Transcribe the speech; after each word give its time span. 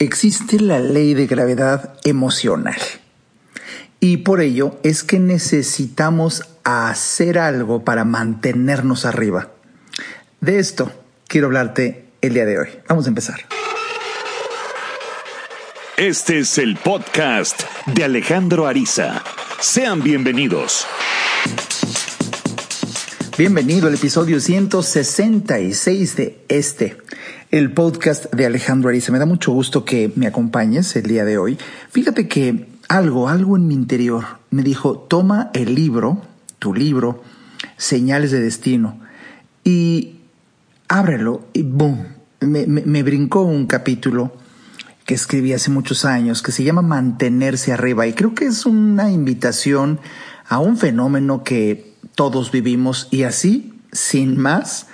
existe 0.00 0.58
la 0.58 0.80
ley 0.80 1.12
de 1.12 1.26
gravedad 1.26 1.98
emocional. 2.04 2.80
Y 4.00 4.18
por 4.18 4.40
ello 4.40 4.80
es 4.82 5.04
que 5.04 5.18
necesitamos 5.18 6.42
hacer 6.64 7.38
algo 7.38 7.84
para 7.84 8.04
mantenernos 8.04 9.04
arriba. 9.04 9.52
De 10.40 10.58
esto 10.58 10.90
quiero 11.28 11.48
hablarte 11.48 12.06
el 12.22 12.32
día 12.32 12.46
de 12.46 12.58
hoy. 12.58 12.68
Vamos 12.88 13.04
a 13.04 13.08
empezar. 13.10 13.40
Este 15.98 16.38
es 16.38 16.56
el 16.56 16.76
podcast 16.76 17.62
de 17.84 18.04
Alejandro 18.04 18.66
Ariza. 18.66 19.22
Sean 19.60 20.02
bienvenidos. 20.02 20.86
Bienvenido 23.36 23.88
al 23.88 23.94
episodio 23.94 24.40
166 24.40 26.16
de 26.16 26.44
este 26.48 26.96
el 27.50 27.72
podcast 27.72 28.32
de 28.32 28.46
Alejandro 28.46 28.90
Ariza. 28.90 29.12
Me 29.12 29.18
da 29.18 29.26
mucho 29.26 29.52
gusto 29.52 29.84
que 29.84 30.12
me 30.14 30.26
acompañes 30.26 30.94
el 30.94 31.04
día 31.04 31.24
de 31.24 31.38
hoy. 31.38 31.58
Fíjate 31.90 32.28
que 32.28 32.68
algo, 32.88 33.28
algo 33.28 33.56
en 33.56 33.66
mi 33.66 33.74
interior 33.74 34.24
me 34.50 34.62
dijo, 34.62 34.98
toma 34.98 35.50
el 35.52 35.74
libro, 35.74 36.22
tu 36.58 36.74
libro, 36.74 37.22
Señales 37.76 38.30
de 38.30 38.40
Destino, 38.40 39.00
y 39.64 40.20
ábrelo 40.88 41.46
y 41.52 41.62
boom, 41.62 42.06
me, 42.40 42.66
me 42.66 43.02
brincó 43.02 43.42
un 43.42 43.66
capítulo 43.66 44.32
que 45.04 45.14
escribí 45.14 45.52
hace 45.52 45.70
muchos 45.70 46.04
años 46.04 46.42
que 46.42 46.52
se 46.52 46.62
llama 46.62 46.82
Mantenerse 46.82 47.72
arriba 47.72 48.06
y 48.06 48.12
creo 48.12 48.34
que 48.34 48.46
es 48.46 48.64
una 48.64 49.10
invitación 49.10 49.98
a 50.48 50.58
un 50.60 50.76
fenómeno 50.76 51.42
que 51.42 51.94
todos 52.14 52.52
vivimos 52.52 53.08
y 53.10 53.24
así, 53.24 53.74
sin 53.92 54.38
más, 54.38 54.86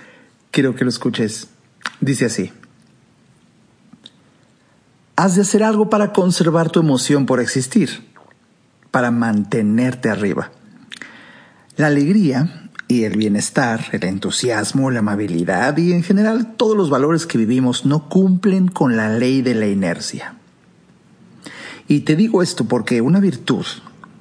quiero 0.50 0.74
que 0.74 0.84
lo 0.84 0.90
escuches. 0.90 1.48
Dice 2.00 2.26
así. 2.26 2.52
Has 5.16 5.34
de 5.34 5.42
hacer 5.42 5.62
algo 5.62 5.88
para 5.88 6.12
conservar 6.12 6.70
tu 6.70 6.80
emoción 6.80 7.24
por 7.24 7.40
existir, 7.40 8.06
para 8.90 9.10
mantenerte 9.10 10.10
arriba. 10.10 10.50
La 11.76 11.86
alegría 11.86 12.70
y 12.88 13.04
el 13.04 13.16
bienestar, 13.16 13.86
el 13.92 14.04
entusiasmo, 14.04 14.90
la 14.90 15.00
amabilidad 15.00 15.76
y 15.78 15.92
en 15.92 16.02
general 16.02 16.54
todos 16.56 16.76
los 16.76 16.90
valores 16.90 17.26
que 17.26 17.38
vivimos 17.38 17.86
no 17.86 18.08
cumplen 18.08 18.68
con 18.68 18.96
la 18.96 19.08
ley 19.08 19.42
de 19.42 19.54
la 19.54 19.66
inercia. 19.66 20.34
Y 21.88 22.00
te 22.00 22.16
digo 22.16 22.42
esto 22.42 22.64
porque 22.64 23.00
una 23.00 23.20
virtud 23.20 23.64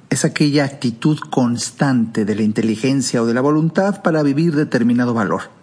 es 0.08 0.24
aquella 0.24 0.64
actitud 0.64 1.18
constante 1.30 2.24
de 2.24 2.34
la 2.34 2.42
inteligencia 2.42 3.22
o 3.22 3.26
de 3.26 3.34
la 3.34 3.40
voluntad 3.40 4.02
para 4.02 4.22
vivir 4.22 4.54
determinado 4.54 5.14
valor. 5.14 5.55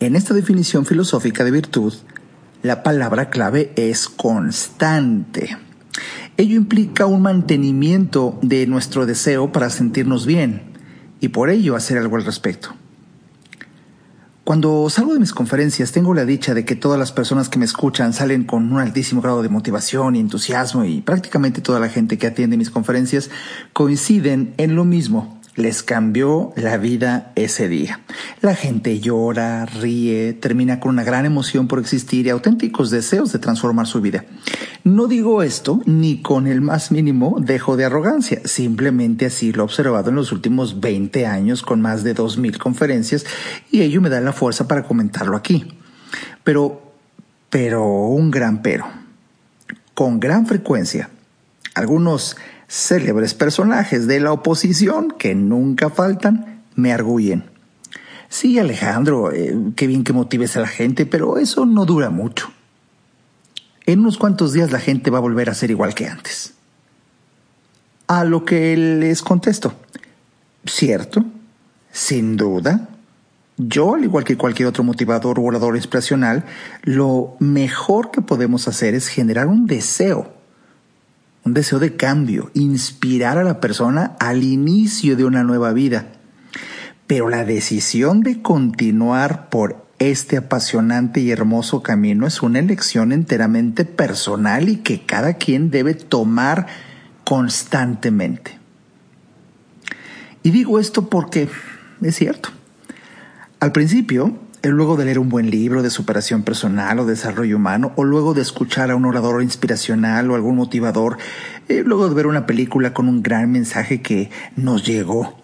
En 0.00 0.16
esta 0.16 0.32
definición 0.32 0.86
filosófica 0.86 1.44
de 1.44 1.50
virtud, 1.50 1.92
la 2.62 2.82
palabra 2.82 3.28
clave 3.28 3.70
es 3.76 4.08
constante. 4.08 5.58
Ello 6.38 6.56
implica 6.56 7.04
un 7.04 7.20
mantenimiento 7.20 8.38
de 8.40 8.66
nuestro 8.66 9.04
deseo 9.04 9.52
para 9.52 9.68
sentirnos 9.68 10.24
bien 10.24 10.62
y 11.20 11.28
por 11.28 11.50
ello 11.50 11.76
hacer 11.76 11.98
algo 11.98 12.16
al 12.16 12.24
respecto. 12.24 12.70
Cuando 14.42 14.88
salgo 14.88 15.12
de 15.12 15.20
mis 15.20 15.34
conferencias 15.34 15.92
tengo 15.92 16.14
la 16.14 16.24
dicha 16.24 16.54
de 16.54 16.64
que 16.64 16.76
todas 16.76 16.98
las 16.98 17.12
personas 17.12 17.50
que 17.50 17.58
me 17.58 17.66
escuchan 17.66 18.14
salen 18.14 18.44
con 18.44 18.72
un 18.72 18.80
altísimo 18.80 19.20
grado 19.20 19.42
de 19.42 19.50
motivación 19.50 20.16
y 20.16 20.20
entusiasmo 20.20 20.82
y 20.86 21.02
prácticamente 21.02 21.60
toda 21.60 21.78
la 21.78 21.90
gente 21.90 22.16
que 22.16 22.26
atiende 22.26 22.56
mis 22.56 22.70
conferencias 22.70 23.28
coinciden 23.74 24.54
en 24.56 24.76
lo 24.76 24.86
mismo 24.86 25.39
les 25.56 25.82
cambió 25.82 26.52
la 26.56 26.76
vida 26.76 27.32
ese 27.34 27.68
día. 27.68 28.00
La 28.40 28.54
gente 28.54 29.00
llora, 29.00 29.66
ríe, 29.66 30.32
termina 30.32 30.80
con 30.80 30.90
una 30.90 31.04
gran 31.04 31.26
emoción 31.26 31.68
por 31.68 31.78
existir 31.78 32.26
y 32.26 32.30
auténticos 32.30 32.90
deseos 32.90 33.32
de 33.32 33.38
transformar 33.38 33.86
su 33.86 34.00
vida. 34.00 34.24
No 34.84 35.06
digo 35.08 35.42
esto 35.42 35.80
ni 35.84 36.22
con 36.22 36.46
el 36.46 36.60
más 36.60 36.90
mínimo 36.90 37.36
dejo 37.40 37.76
de 37.76 37.84
arrogancia, 37.84 38.40
simplemente 38.44 39.26
así 39.26 39.52
lo 39.52 39.62
he 39.62 39.64
observado 39.64 40.10
en 40.10 40.16
los 40.16 40.32
últimos 40.32 40.80
20 40.80 41.26
años 41.26 41.62
con 41.62 41.80
más 41.80 42.02
de 42.02 42.14
2.000 42.14 42.56
conferencias 42.58 43.26
y 43.70 43.82
ello 43.82 44.00
me 44.00 44.08
da 44.08 44.20
la 44.20 44.32
fuerza 44.32 44.66
para 44.68 44.84
comentarlo 44.84 45.36
aquí. 45.36 45.66
Pero, 46.44 46.92
pero, 47.50 47.84
un 47.84 48.30
gran 48.30 48.62
pero. 48.62 48.86
Con 49.94 50.18
gran 50.18 50.46
frecuencia, 50.46 51.10
algunos 51.74 52.36
célebres 52.70 53.34
personajes 53.34 54.06
de 54.06 54.20
la 54.20 54.32
oposición 54.32 55.12
que 55.18 55.34
nunca 55.34 55.90
faltan 55.90 56.62
me 56.76 56.92
arguyen. 56.92 57.50
Sí, 58.28 58.60
Alejandro, 58.60 59.32
eh, 59.32 59.58
qué 59.74 59.88
bien 59.88 60.04
que 60.04 60.12
motives 60.12 60.56
a 60.56 60.60
la 60.60 60.68
gente, 60.68 61.04
pero 61.04 61.36
eso 61.36 61.66
no 61.66 61.84
dura 61.84 62.10
mucho. 62.10 62.52
En 63.86 64.00
unos 64.00 64.18
cuantos 64.18 64.52
días 64.52 64.70
la 64.70 64.78
gente 64.78 65.10
va 65.10 65.18
a 65.18 65.22
volver 65.22 65.50
a 65.50 65.54
ser 65.54 65.72
igual 65.72 65.94
que 65.94 66.06
antes. 66.06 66.54
A 68.06 68.22
lo 68.22 68.44
que 68.44 68.76
les 68.76 69.20
contesto, 69.22 69.74
cierto, 70.64 71.24
sin 71.90 72.36
duda, 72.36 72.88
yo, 73.56 73.96
al 73.96 74.04
igual 74.04 74.22
que 74.22 74.36
cualquier 74.36 74.68
otro 74.68 74.84
motivador 74.84 75.40
o 75.40 75.42
orador 75.42 75.74
inspiracional, 75.74 76.44
lo 76.82 77.34
mejor 77.40 78.12
que 78.12 78.22
podemos 78.22 78.68
hacer 78.68 78.94
es 78.94 79.08
generar 79.08 79.48
un 79.48 79.66
deseo 79.66 80.39
un 81.50 81.54
deseo 81.54 81.80
de 81.80 81.96
cambio, 81.96 82.52
inspirar 82.54 83.36
a 83.36 83.42
la 83.42 83.60
persona 83.60 84.14
al 84.20 84.44
inicio 84.44 85.16
de 85.16 85.24
una 85.24 85.42
nueva 85.42 85.72
vida. 85.72 86.06
Pero 87.08 87.28
la 87.28 87.44
decisión 87.44 88.20
de 88.20 88.40
continuar 88.40 89.48
por 89.50 89.84
este 89.98 90.36
apasionante 90.36 91.18
y 91.18 91.32
hermoso 91.32 91.82
camino 91.82 92.28
es 92.28 92.40
una 92.40 92.60
elección 92.60 93.10
enteramente 93.10 93.84
personal 93.84 94.68
y 94.68 94.76
que 94.76 95.04
cada 95.04 95.34
quien 95.34 95.72
debe 95.72 95.94
tomar 95.94 96.68
constantemente. 97.24 98.56
Y 100.44 100.52
digo 100.52 100.78
esto 100.78 101.10
porque 101.10 101.48
es 102.00 102.14
cierto. 102.14 102.50
Al 103.58 103.72
principio, 103.72 104.38
luego 104.68 104.96
de 104.96 105.06
leer 105.06 105.18
un 105.18 105.30
buen 105.30 105.50
libro 105.50 105.82
de 105.82 105.88
superación 105.88 106.42
personal 106.42 106.98
o 106.98 107.06
desarrollo 107.06 107.56
humano, 107.56 107.92
o 107.96 108.04
luego 108.04 108.34
de 108.34 108.42
escuchar 108.42 108.90
a 108.90 108.96
un 108.96 109.06
orador 109.06 109.42
inspiracional 109.42 110.30
o 110.30 110.34
algún 110.34 110.56
motivador, 110.56 111.16
eh, 111.68 111.82
luego 111.84 112.08
de 112.08 112.14
ver 112.14 112.26
una 112.26 112.46
película 112.46 112.92
con 112.92 113.08
un 113.08 113.22
gran 113.22 113.50
mensaje 113.50 114.02
que 114.02 114.30
nos 114.56 114.84
llegó, 114.86 115.38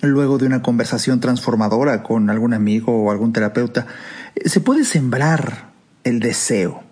luego 0.00 0.38
de 0.38 0.46
una 0.46 0.62
conversación 0.62 1.20
transformadora 1.20 2.02
con 2.02 2.30
algún 2.30 2.54
amigo 2.54 2.96
o 2.96 3.10
algún 3.10 3.32
terapeuta, 3.32 3.86
eh, 4.34 4.48
se 4.48 4.60
puede 4.60 4.84
sembrar 4.84 5.70
el 6.04 6.20
deseo. 6.20 6.82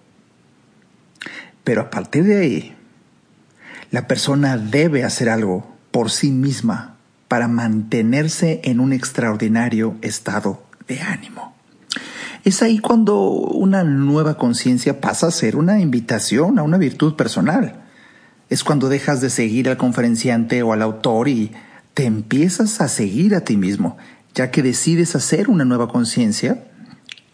Pero 1.62 1.80
a 1.80 1.90
partir 1.90 2.24
de 2.24 2.38
ahí, 2.38 2.76
la 3.90 4.06
persona 4.06 4.58
debe 4.58 5.04
hacer 5.04 5.30
algo 5.30 5.72
por 5.90 6.10
sí 6.10 6.30
misma 6.30 6.96
para 7.28 7.48
mantenerse 7.48 8.60
en 8.64 8.80
un 8.80 8.92
extraordinario 8.92 9.96
estado 10.02 10.62
de 10.86 11.00
ánimo. 11.00 11.53
Es 12.44 12.60
ahí 12.60 12.78
cuando 12.78 13.16
una 13.30 13.84
nueva 13.84 14.36
conciencia 14.36 15.00
pasa 15.00 15.28
a 15.28 15.30
ser 15.30 15.56
una 15.56 15.80
invitación 15.80 16.58
a 16.58 16.62
una 16.62 16.76
virtud 16.76 17.14
personal. 17.14 17.84
Es 18.50 18.62
cuando 18.62 18.90
dejas 18.90 19.22
de 19.22 19.30
seguir 19.30 19.66
al 19.70 19.78
conferenciante 19.78 20.62
o 20.62 20.74
al 20.74 20.82
autor 20.82 21.28
y 21.28 21.52
te 21.94 22.04
empiezas 22.04 22.82
a 22.82 22.88
seguir 22.88 23.34
a 23.34 23.40
ti 23.40 23.56
mismo, 23.56 23.96
ya 24.34 24.50
que 24.50 24.62
decides 24.62 25.16
hacer 25.16 25.48
una 25.48 25.64
nueva 25.64 25.88
conciencia 25.88 26.64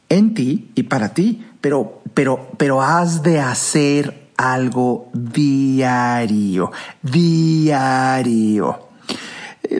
en 0.09 0.33
ti 0.35 0.71
y 0.77 0.85
para 0.85 1.09
ti, 1.13 1.45
pero, 1.61 2.05
pero, 2.15 2.49
pero 2.57 2.81
has 2.81 3.25
de 3.25 3.41
hacer 3.41 4.29
algo 4.37 5.11
diario, 5.13 6.71
diario. 7.03 8.79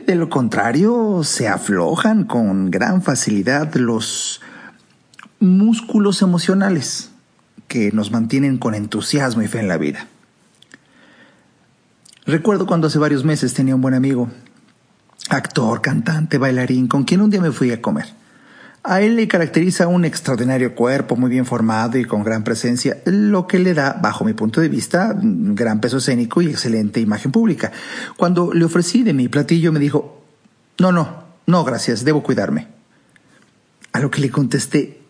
De 0.05 0.15
lo 0.15 0.29
contrario, 0.29 1.21
se 1.23 1.47
aflojan 1.47 2.25
con 2.25 2.69
gran 2.69 3.01
facilidad 3.01 3.73
los 3.75 4.41
músculos 5.41 6.21
emocionales 6.21 7.09
que 7.67 7.91
nos 7.91 8.11
mantienen 8.11 8.57
con 8.57 8.75
entusiasmo 8.75 9.41
y 9.41 9.47
fe 9.47 9.59
en 9.59 9.67
la 9.67 9.77
vida. 9.77 10.07
Recuerdo 12.25 12.67
cuando 12.67 12.87
hace 12.87 12.99
varios 12.99 13.25
meses 13.25 13.53
tenía 13.53 13.75
un 13.75 13.81
buen 13.81 13.95
amigo, 13.95 14.29
actor, 15.29 15.81
cantante, 15.81 16.37
bailarín, 16.37 16.87
con 16.87 17.03
quien 17.03 17.21
un 17.21 17.31
día 17.31 17.41
me 17.41 17.51
fui 17.51 17.71
a 17.71 17.81
comer. 17.81 18.05
A 18.83 19.01
él 19.01 19.15
le 19.15 19.27
caracteriza 19.27 19.87
un 19.87 20.05
extraordinario 20.05 20.75
cuerpo 20.75 21.15
muy 21.15 21.29
bien 21.29 21.45
formado 21.45 21.97
y 21.97 22.05
con 22.05 22.23
gran 22.23 22.43
presencia, 22.43 22.97
lo 23.05 23.47
que 23.47 23.59
le 23.59 23.73
da, 23.73 23.93
bajo 24.01 24.23
mi 24.23 24.33
punto 24.33 24.61
de 24.61 24.69
vista, 24.69 25.15
gran 25.19 25.81
peso 25.81 25.97
escénico 25.97 26.41
y 26.41 26.47
excelente 26.47 26.99
imagen 26.99 27.31
pública. 27.31 27.71
Cuando 28.15 28.53
le 28.53 28.65
ofrecí 28.65 29.03
de 29.03 29.13
mi 29.13 29.27
platillo 29.27 29.71
me 29.71 29.79
dijo, 29.79 30.23
no, 30.79 30.91
no, 30.91 31.23
no, 31.47 31.63
gracias, 31.63 32.05
debo 32.05 32.21
cuidarme. 32.21 32.67
A 33.93 33.99
lo 33.99 34.09
que 34.09 34.21
le 34.21 34.29
contesté, 34.29 35.00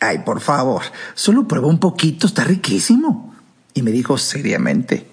Ay, 0.00 0.20
por 0.20 0.40
favor, 0.40 0.82
solo 1.14 1.48
prueba 1.48 1.66
un 1.66 1.80
poquito, 1.80 2.26
está 2.26 2.44
riquísimo. 2.44 3.34
Y 3.74 3.82
me 3.82 3.90
dijo 3.90 4.16
seriamente, 4.18 5.06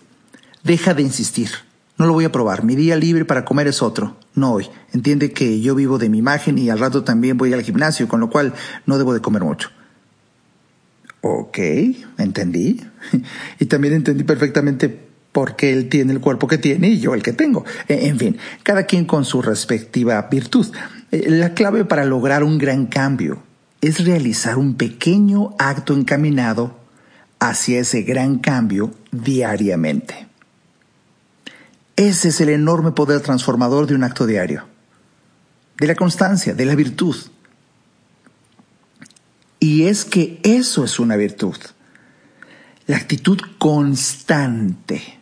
deja 0.64 0.94
de 0.94 1.02
insistir, 1.02 1.50
no 1.98 2.06
lo 2.06 2.14
voy 2.14 2.26
a 2.26 2.32
probar, 2.32 2.64
mi 2.64 2.76
día 2.76 2.96
libre 2.96 3.26
para 3.26 3.46
comer 3.46 3.68
es 3.68 3.82
otro, 3.82 4.18
no 4.34 4.52
hoy. 4.54 4.68
Entiende 4.94 5.32
que 5.32 5.62
yo 5.62 5.76
vivo 5.76 5.98
de 5.98 6.10
mi 6.10 6.20
imagen 6.20 6.58
y 6.58 6.70
al 6.70 6.80
rato 6.80 7.04
también 7.04 7.38
voy 7.38 7.54
al 7.54 7.64
gimnasio, 7.64 8.08
con 8.08 8.20
lo 8.20 8.30
cual 8.30 8.54
no 8.86 8.98
debo 8.98 9.14
de 9.14 9.22
comer 9.22 9.44
mucho. 9.44 9.70
Ok, 11.22 11.58
entendí. 12.18 12.82
Y 13.60 13.66
también 13.66 13.96
entendí 13.96 14.24
perfectamente 14.24 15.06
por 15.32 15.56
qué 15.56 15.74
él 15.74 15.90
tiene 15.90 16.14
el 16.14 16.22
cuerpo 16.22 16.48
que 16.48 16.58
tiene 16.58 16.90
y 16.90 17.00
yo 17.00 17.14
el 17.14 17.24
que 17.24 17.34
tengo. 17.34 17.66
E, 17.88 18.08
en 18.08 18.20
fin, 18.20 18.38
cada 18.64 18.84
quien 18.84 19.06
con 19.06 19.26
su 19.26 19.42
respectiva 19.42 20.22
virtud. 20.30 20.68
Eh, 21.12 21.26
la 21.30 21.54
clave 21.54 21.86
para 21.86 22.06
lograr 22.06 22.44
un 22.44 22.58
gran 22.58 22.86
cambio 22.86 23.42
es 23.82 24.04
realizar 24.04 24.58
un 24.58 24.76
pequeño 24.76 25.56
acto 25.60 25.94
encaminado 25.94 26.78
hacia 27.40 27.80
ese 27.80 28.02
gran 28.02 28.40
cambio 28.40 28.92
diariamente. 29.12 30.28
Ese 31.96 32.30
es 32.30 32.42
el 32.42 32.50
enorme 32.50 32.92
poder 32.92 33.22
transformador 33.22 33.88
de 33.88 33.96
un 33.96 34.04
acto 34.04 34.26
diario, 34.26 34.66
de 35.78 35.88
la 35.88 35.96
constancia, 35.96 36.54
de 36.54 36.66
la 36.66 36.76
virtud. 36.76 37.16
Y 39.60 39.84
es 39.84 40.04
que 40.04 40.40
eso 40.44 40.84
es 40.84 41.00
una 41.00 41.16
virtud. 41.16 41.56
La 42.88 42.98
actitud 42.98 43.40
constante 43.58 45.20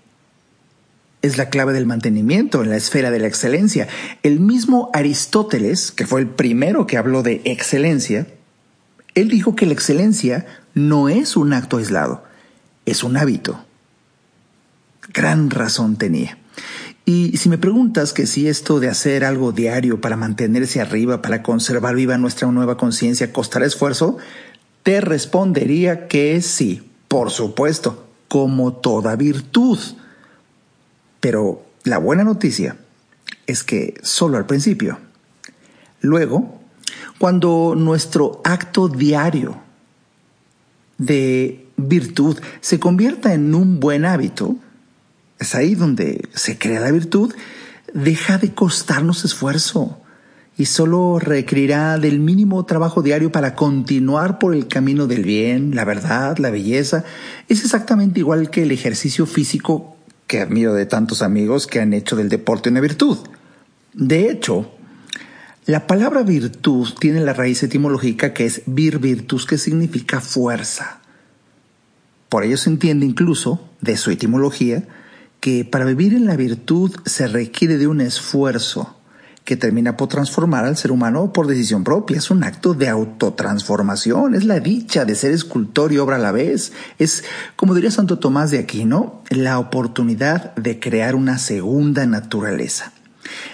es 1.22 1.38
la 1.38 1.50
clave 1.50 1.74
del 1.74 1.86
mantenimiento 1.86 2.62
en 2.62 2.70
la 2.70 2.76
esfera 2.76 3.10
de 3.10 3.20
la 3.20 3.28
excelencia. 3.28 3.88
El 4.24 4.40
mismo 4.40 4.90
Aristóteles, 4.94 5.92
que 5.92 6.06
fue 6.06 6.22
el 6.22 6.28
primero 6.28 6.86
que 6.88 6.98
habló 6.98 7.24
de 7.24 7.42
excelencia, 7.46 8.28
él 9.16 9.30
dijo 9.30 9.56
que 9.56 9.66
la 9.66 9.74
excelencia 9.74 10.46
no 10.74 11.10
es 11.10 11.38
un 11.38 11.54
acto 11.54 11.78
aislado, 11.78 12.24
es 12.86 13.04
un 13.04 13.18
hábito. 13.18 13.64
Gran 15.14 15.50
razón 15.50 15.98
tenía. 15.98 16.38
Y 17.06 17.38
si 17.38 17.50
me 17.50 17.58
preguntas 17.58 18.14
que 18.14 18.26
si 18.26 18.48
esto 18.48 18.80
de 18.80 18.88
hacer 18.88 19.26
algo 19.26 19.52
diario 19.52 20.00
para 20.00 20.16
mantenerse 20.16 20.80
arriba, 20.80 21.22
para 21.22 21.44
conservar 21.44 21.96
viva 21.96 22.18
nuestra 22.18 22.50
nueva 22.50 22.78
conciencia, 22.78 23.34
costará 23.34 23.66
esfuerzo, 23.66 24.18
te 24.84 25.02
respondería 25.02 26.08
que 26.08 26.42
sí, 26.42 26.90
por 27.10 27.30
supuesto, 27.32 28.08
como 28.30 28.74
toda 28.74 29.16
virtud. 29.18 29.80
Pero 31.20 31.66
la 31.84 31.98
buena 31.98 32.24
noticia 32.24 32.78
es 33.48 33.64
que 33.64 33.96
solo 34.02 34.38
al 34.38 34.46
principio. 34.46 34.98
Luego, 36.00 36.63
cuando 37.18 37.76
nuestro 37.78 38.42
acto 38.44 38.88
diario 38.88 39.62
de 40.98 41.68
virtud 41.78 42.40
se 42.62 42.80
convierta 42.80 43.34
en 43.34 43.54
un 43.56 43.80
buen 43.80 44.06
hábito, 44.06 44.56
es 45.40 45.56
ahí 45.56 45.76
donde 45.76 46.28
se 46.34 46.58
crea 46.58 46.80
la 46.80 46.92
virtud, 46.92 47.34
deja 47.94 48.38
de 48.38 48.54
costarnos 48.54 49.26
esfuerzo 49.26 50.00
y 50.58 50.66
solo 50.66 51.20
requerirá 51.20 51.98
del 51.98 52.20
mínimo 52.20 52.64
trabajo 52.66 53.02
diario 53.02 53.32
para 53.32 53.56
continuar 53.56 54.38
por 54.38 54.54
el 54.54 54.68
camino 54.68 55.08
del 55.08 55.24
bien, 55.24 55.76
la 55.76 55.84
verdad, 55.84 56.38
la 56.38 56.52
belleza. 56.52 57.04
Es 57.50 57.64
exactamente 57.64 58.20
igual 58.20 58.50
que 58.50 58.64
el 58.64 58.72
ejercicio 58.72 59.26
físico 59.26 59.98
que 60.28 60.40
admiro 60.40 60.74
de 60.74 60.86
tantos 60.86 61.22
amigos 61.22 61.68
que 61.68 61.80
han 61.80 61.94
hecho 61.94 62.16
del 62.16 62.30
deporte 62.30 62.70
una 62.70 62.82
virtud. 62.82 63.18
De 63.94 64.30
hecho, 64.30 64.72
la 65.66 65.88
palabra 65.88 66.24
virtud 66.24 66.90
tiene 67.00 67.22
la 67.22 67.34
raíz 67.34 67.64
etimológica 67.64 68.34
que 68.34 68.46
es 68.46 68.64
vir 68.66 69.00
virtus, 69.00 69.46
que 69.46 69.58
significa 69.58 70.20
fuerza. 70.20 71.00
Por 72.28 72.44
ello 72.44 72.58
se 72.58 72.70
entiende 72.70 73.06
incluso, 73.06 73.70
de 73.80 73.96
su 73.96 74.12
etimología, 74.12 74.86
que 75.40 75.66
para 75.66 75.86
vivir 75.86 76.14
en 76.14 76.26
la 76.26 76.36
virtud 76.36 76.96
se 77.06 77.28
requiere 77.28 77.78
de 77.78 77.88
un 77.88 78.02
esfuerzo, 78.02 78.98
que 79.46 79.58
termina 79.58 79.98
por 79.98 80.08
transformar 80.08 80.66
al 80.66 80.78
ser 80.78 80.92
humano 80.92 81.34
por 81.34 81.48
decisión 81.48 81.84
propia. 81.84 82.18
Es 82.18 82.32
un 82.32 82.44
acto 82.44 82.74
de 82.74 82.90
autotransformación, 82.90 84.36
es 84.36 84.46
la 84.46 84.60
dicha 84.60 85.06
de 85.06 85.16
ser 85.16 85.32
escultor 85.32 85.92
y 85.92 85.98
obra 85.98 86.16
a 86.16 86.20
la 86.20 86.32
vez. 86.32 86.72
Es, 86.98 87.24
como 87.56 87.74
diría 87.74 87.92
Santo 87.92 88.20
Tomás 88.20 88.52
de 88.52 88.60
Aquino, 88.60 89.22
la 89.30 89.60
oportunidad 89.60 90.56
de 90.56 90.80
crear 90.80 91.16
una 91.16 91.38
segunda 91.38 92.06
naturaleza. 92.06 92.93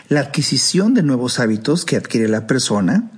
La 0.08 0.22
adquisición 0.22 0.94
de 0.94 1.04
nuevos 1.04 1.40
hábitos 1.40 1.86
que 1.86 1.96
adquiere 1.96 2.28
la 2.28 2.48
persona 2.48 3.12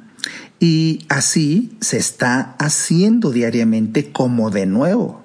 y 0.59 1.05
así 1.09 1.75
se 1.81 1.97
está 1.97 2.55
haciendo 2.59 3.31
diariamente 3.31 4.11
como 4.11 4.51
de 4.51 4.65
nuevo. 4.65 5.23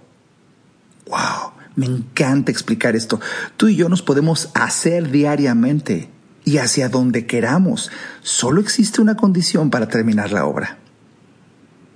¡Wow! 1.08 1.52
Me 1.76 1.87
encanta 1.87 2.50
explicar 2.50 2.96
esto. 2.96 3.20
Tú 3.56 3.69
y 3.69 3.76
yo 3.76 3.88
nos 3.88 4.02
podemos 4.02 4.49
hacer 4.55 5.11
diariamente 5.11 6.08
y 6.44 6.56
hacia 6.58 6.88
donde 6.88 7.26
queramos. 7.26 7.90
Solo 8.23 8.62
existe 8.62 9.02
una 9.02 9.17
condición 9.17 9.69
para 9.69 9.88
terminar 9.88 10.32
la 10.32 10.46
obra. 10.46 10.78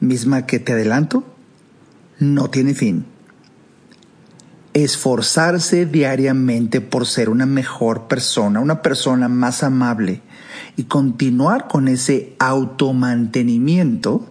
Misma 0.00 0.44
que 0.46 0.58
te 0.58 0.72
adelanto, 0.72 1.24
no 2.18 2.50
tiene 2.50 2.74
fin. 2.74 3.06
Esforzarse 4.72 5.86
diariamente 5.86 6.80
por 6.80 7.06
ser 7.06 7.28
una 7.28 7.46
mejor 7.46 8.08
persona, 8.08 8.60
una 8.60 8.82
persona 8.82 9.28
más 9.28 9.62
amable 9.62 10.22
y 10.76 10.84
continuar 10.84 11.66
con 11.68 11.88
ese 11.88 12.34
automantenimiento 12.38 14.26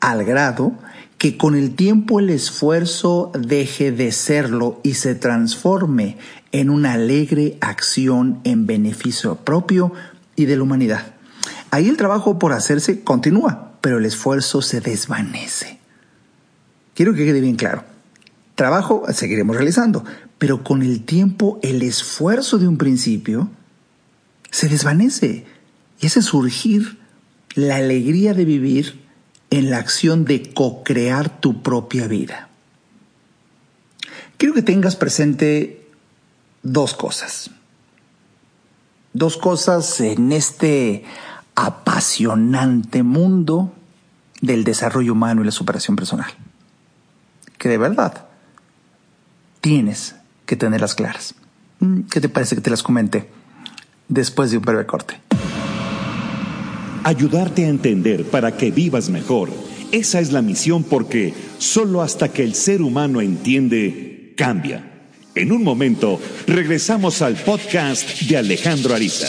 al 0.00 0.24
grado 0.24 0.72
que 1.18 1.36
con 1.36 1.54
el 1.54 1.74
tiempo 1.74 2.20
el 2.20 2.30
esfuerzo 2.30 3.32
deje 3.38 3.90
de 3.90 4.12
serlo 4.12 4.80
y 4.82 4.94
se 4.94 5.14
transforme 5.14 6.18
en 6.52 6.70
una 6.70 6.92
alegre 6.92 7.56
acción 7.60 8.40
en 8.44 8.66
beneficio 8.66 9.36
propio 9.36 9.92
y 10.36 10.44
de 10.44 10.56
la 10.56 10.62
humanidad. 10.62 11.14
Ahí 11.70 11.88
el 11.88 11.96
trabajo 11.96 12.38
por 12.38 12.52
hacerse 12.52 13.02
continúa, 13.02 13.72
pero 13.80 13.98
el 13.98 14.04
esfuerzo 14.04 14.62
se 14.62 14.80
desvanece. 14.80 15.78
Quiero 16.94 17.14
que 17.14 17.24
quede 17.24 17.40
bien 17.40 17.56
claro. 17.56 17.95
Trabajo 18.56 19.04
seguiremos 19.12 19.54
realizando, 19.54 20.02
pero 20.38 20.64
con 20.64 20.82
el 20.82 21.04
tiempo 21.04 21.60
el 21.62 21.82
esfuerzo 21.82 22.56
de 22.56 22.66
un 22.66 22.78
principio 22.78 23.50
se 24.50 24.68
desvanece 24.68 25.44
y 26.00 26.06
hace 26.06 26.22
surgir 26.22 26.98
la 27.54 27.76
alegría 27.76 28.32
de 28.32 28.46
vivir 28.46 29.04
en 29.50 29.68
la 29.68 29.76
acción 29.76 30.24
de 30.24 30.54
co-crear 30.54 31.38
tu 31.38 31.62
propia 31.62 32.08
vida. 32.08 32.48
Quiero 34.38 34.54
que 34.54 34.62
tengas 34.62 34.96
presente 34.96 35.86
dos 36.62 36.94
cosas. 36.94 37.50
Dos 39.12 39.36
cosas 39.36 40.00
en 40.00 40.32
este 40.32 41.04
apasionante 41.54 43.02
mundo 43.02 43.74
del 44.40 44.64
desarrollo 44.64 45.12
humano 45.12 45.42
y 45.42 45.44
la 45.44 45.52
superación 45.52 45.94
personal. 45.94 46.30
Que 47.58 47.68
de 47.68 47.76
verdad 47.76 48.25
tienes 49.66 50.14
que 50.46 50.54
tenerlas 50.54 50.94
claras. 50.94 51.34
Mm, 51.80 52.02
¿Qué 52.02 52.20
te 52.20 52.28
parece 52.28 52.54
que 52.54 52.60
te 52.60 52.70
las 52.70 52.84
comente 52.84 53.28
después 54.08 54.52
de 54.52 54.58
un 54.58 54.62
breve 54.62 54.86
corte? 54.86 55.18
ayudarte 57.02 57.64
a 57.64 57.68
entender 57.68 58.24
para 58.24 58.56
que 58.56 58.72
vivas 58.72 59.10
mejor. 59.10 59.48
Esa 59.92 60.18
es 60.18 60.32
la 60.32 60.42
misión 60.42 60.82
porque 60.82 61.34
solo 61.58 62.02
hasta 62.02 62.32
que 62.32 62.42
el 62.42 62.54
ser 62.54 62.82
humano 62.82 63.20
entiende, 63.20 64.34
cambia. 64.36 65.08
En 65.36 65.52
un 65.52 65.62
momento, 65.62 66.20
regresamos 66.48 67.22
al 67.22 67.34
podcast 67.34 68.22
de 68.22 68.36
Alejandro 68.36 68.92
Ariza. 68.92 69.28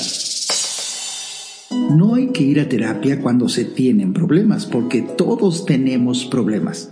No 1.95 2.15
hay 2.15 2.27
que 2.29 2.43
ir 2.43 2.59
a 2.59 2.67
terapia 2.67 3.21
cuando 3.21 3.47
se 3.47 3.65
tienen 3.65 4.11
problemas, 4.11 4.65
porque 4.65 5.03
todos 5.03 5.65
tenemos 5.65 6.25
problemas. 6.25 6.89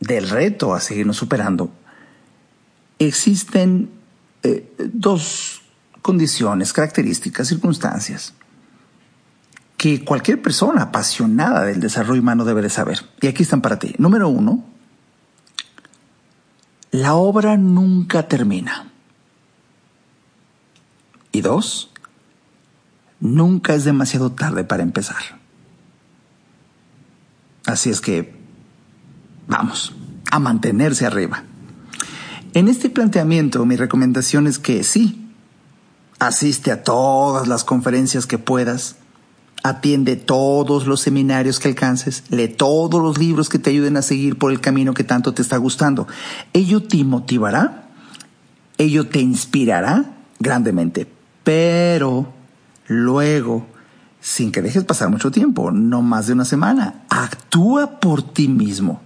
del 0.00 0.28
reto 0.28 0.74
a 0.74 0.80
seguirnos 0.80 1.16
superando, 1.16 1.70
existen 2.98 3.90
eh, 4.42 4.72
dos 4.92 5.62
condiciones, 6.02 6.72
características, 6.72 7.48
circunstancias 7.48 8.34
que 9.78 10.04
cualquier 10.04 10.42
persona 10.42 10.82
apasionada 10.82 11.64
del 11.64 11.80
desarrollo 11.80 12.20
humano 12.20 12.44
debe 12.44 12.62
de 12.62 12.68
saber. 12.68 13.08
Y 13.20 13.28
aquí 13.28 13.44
están 13.44 13.62
para 13.62 13.78
ti. 13.78 13.94
Número 13.96 14.28
uno, 14.28 14.64
la 16.90 17.14
obra 17.14 17.56
nunca 17.56 18.26
termina. 18.26 18.90
Y 21.30 21.42
dos, 21.42 21.90
nunca 23.20 23.74
es 23.74 23.84
demasiado 23.84 24.32
tarde 24.32 24.64
para 24.64 24.82
empezar. 24.82 25.38
Así 27.66 27.90
es 27.90 28.00
que, 28.00 28.34
vamos, 29.46 29.94
a 30.30 30.38
mantenerse 30.38 31.06
arriba. 31.06 31.44
En 32.54 32.68
este 32.68 32.90
planteamiento 32.90 33.64
mi 33.66 33.76
recomendación 33.76 34.46
es 34.46 34.58
que 34.58 34.82
sí, 34.82 35.30
asiste 36.18 36.72
a 36.72 36.82
todas 36.82 37.46
las 37.46 37.64
conferencias 37.64 38.26
que 38.26 38.38
puedas, 38.38 38.96
atiende 39.62 40.16
todos 40.16 40.86
los 40.86 41.00
seminarios 41.00 41.58
que 41.58 41.68
alcances, 41.68 42.24
lee 42.30 42.48
todos 42.48 43.02
los 43.02 43.18
libros 43.18 43.48
que 43.48 43.58
te 43.58 43.70
ayuden 43.70 43.96
a 43.96 44.02
seguir 44.02 44.38
por 44.38 44.50
el 44.50 44.60
camino 44.60 44.94
que 44.94 45.04
tanto 45.04 45.34
te 45.34 45.42
está 45.42 45.56
gustando. 45.56 46.06
Ello 46.52 46.82
te 46.82 47.04
motivará, 47.04 47.88
ello 48.78 49.08
te 49.08 49.20
inspirará 49.20 50.16
grandemente, 50.38 51.06
pero 51.44 52.32
Luego, 52.88 53.66
sin 54.20 54.50
que 54.50 54.62
dejes 54.62 54.84
pasar 54.84 55.10
mucho 55.10 55.30
tiempo, 55.30 55.70
no 55.70 56.02
más 56.02 56.26
de 56.26 56.32
una 56.32 56.44
semana, 56.44 57.02
actúa 57.08 58.00
por 58.00 58.22
ti 58.22 58.48
mismo. 58.48 59.00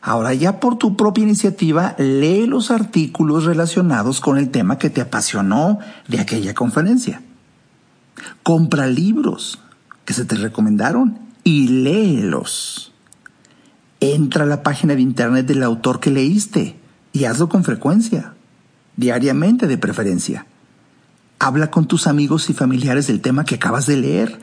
Ahora 0.00 0.32
ya 0.32 0.58
por 0.58 0.78
tu 0.78 0.96
propia 0.96 1.24
iniciativa, 1.24 1.94
lee 1.98 2.46
los 2.46 2.70
artículos 2.70 3.44
relacionados 3.44 4.20
con 4.20 4.38
el 4.38 4.50
tema 4.50 4.78
que 4.78 4.90
te 4.90 5.00
apasionó 5.00 5.78
de 6.08 6.20
aquella 6.20 6.54
conferencia. 6.54 7.20
Compra 8.42 8.86
libros 8.86 9.60
que 10.04 10.14
se 10.14 10.24
te 10.24 10.36
recomendaron 10.36 11.18
y 11.44 11.68
léelos. 11.68 12.92
Entra 14.00 14.44
a 14.44 14.46
la 14.46 14.62
página 14.62 14.94
de 14.94 15.02
internet 15.02 15.46
del 15.46 15.62
autor 15.62 16.00
que 16.00 16.10
leíste 16.10 16.76
y 17.12 17.24
hazlo 17.24 17.48
con 17.48 17.64
frecuencia, 17.64 18.32
diariamente 18.96 19.66
de 19.66 19.76
preferencia. 19.76 20.46
Habla 21.48 21.70
con 21.70 21.86
tus 21.86 22.06
amigos 22.06 22.50
y 22.50 22.52
familiares 22.52 23.06
del 23.06 23.22
tema 23.22 23.46
que 23.46 23.54
acabas 23.54 23.86
de 23.86 23.96
leer. 23.96 24.38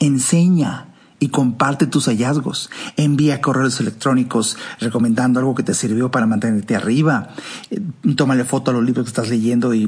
Enseña 0.00 0.88
y 1.20 1.28
comparte 1.28 1.86
tus 1.86 2.06
hallazgos. 2.06 2.68
Envía 2.96 3.40
correos 3.40 3.78
electrónicos 3.78 4.56
recomendando 4.80 5.38
algo 5.38 5.54
que 5.54 5.62
te 5.62 5.72
sirvió 5.72 6.10
para 6.10 6.26
mantenerte 6.26 6.74
arriba. 6.74 7.28
Eh, 7.70 7.80
tómale 8.16 8.42
foto 8.42 8.72
a 8.72 8.74
los 8.74 8.82
libros 8.82 9.04
que 9.04 9.10
estás 9.10 9.28
leyendo 9.28 9.72
y 9.72 9.86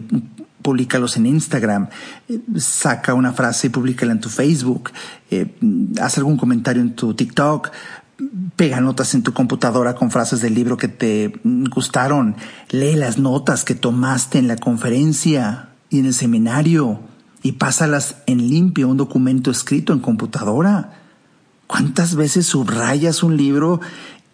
públicalos 0.63 1.17
en 1.17 1.27
Instagram. 1.27 1.89
Eh, 2.29 2.39
saca 2.57 3.15
una 3.15 3.33
frase 3.33 3.67
y 3.67 3.71
públicala 3.71 4.13
en 4.13 4.21
tu 4.21 4.29
Facebook. 4.29 4.93
Eh, 5.33 5.53
haz 6.01 6.19
algún 6.19 6.37
comentario 6.37 6.83
en 6.83 6.95
tu 6.95 7.15
TikTok. 7.15 7.73
Pega 8.55 8.81
notas 8.81 9.13
en 9.17 9.25
tu 9.25 9.33
computadora 9.33 9.97
con 9.97 10.13
frases 10.13 10.41
del 10.41 10.55
libro 10.55 10.77
que 10.77 10.87
te 10.87 11.41
gustaron. 11.43 12.37
Lee 12.69 12.95
las 12.95 13.19
notas 13.19 13.65
que 13.65 13.75
tomaste 13.75 14.39
en 14.39 14.47
la 14.47 14.55
conferencia 14.55 15.70
y 15.91 15.99
en 15.99 16.07
el 16.07 16.15
seminario 16.15 17.01
y 17.43 17.53
pásalas 17.53 18.17
en 18.27 18.49
limpio 18.49 18.89
un 18.89 18.97
documento 18.97 19.51
escrito 19.51 19.93
en 19.93 19.99
computadora. 19.99 21.03
¿Cuántas 21.67 22.15
veces 22.15 22.47
subrayas 22.47 23.23
un 23.23 23.37
libro 23.37 23.81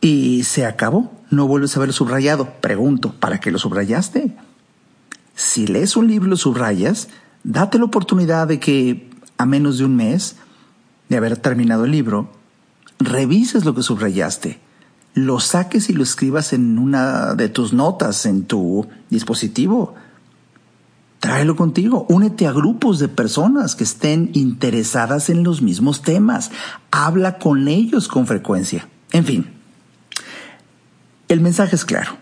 y 0.01 0.45
se 0.45 0.67
acabó? 0.67 1.13
No 1.31 1.47
vuelves 1.47 1.77
a 1.77 1.81
verlo 1.81 1.93
subrayado. 1.93 2.49
Pregunto, 2.61 3.13
¿para 3.13 3.41
qué 3.41 3.51
lo 3.51 3.59
subrayaste? 3.59 4.37
Si 5.35 5.67
lees 5.67 5.97
un 5.97 6.09
libro 6.09 6.29
y 6.29 6.31
lo 6.31 6.37
subrayas, 6.37 7.09
date 7.45 7.79
la 7.79 7.85
oportunidad 7.85 8.47
de 8.47 8.61
que 8.61 9.11
a 9.39 9.47
menos 9.47 9.79
de 9.79 9.85
un 9.85 9.97
mes 9.97 10.37
de 11.09 11.17
haber 11.17 11.37
terminado 11.37 11.85
el 11.85 11.93
libro, 11.93 12.33
revises 12.99 13.65
lo 13.65 13.75
que 13.75 13.83
subrayaste, 13.83 14.59
lo 15.15 15.41
saques 15.41 15.91
y 15.91 15.93
lo 15.93 16.03
escribas 16.03 16.53
en 16.53 16.79
una 16.79 17.35
de 17.35 17.49
tus 17.49 17.73
notas 17.73 18.27
en 18.27 18.45
tu 18.45 18.87
dispositivo 19.11 19.95
Tráelo 21.27 21.57
contigo. 21.57 22.07
Únete 22.09 22.47
a 22.47 22.53
grupos 22.53 23.01
de 23.01 23.09
personas 23.09 23.75
que 23.75 23.83
estén 23.83 24.31
interesadas 24.35 25.29
en 25.29 25.43
los 25.43 25.61
mismos 25.61 26.03
temas. 26.03 26.53
Habla 26.93 27.39
con 27.39 27.67
ellos 27.67 28.07
con 28.07 28.29
frecuencia. 28.29 28.87
En 29.11 29.25
fin, 29.25 29.51
el 31.27 31.41
mensaje 31.41 31.75
es 31.75 31.85
claro. 31.85 32.13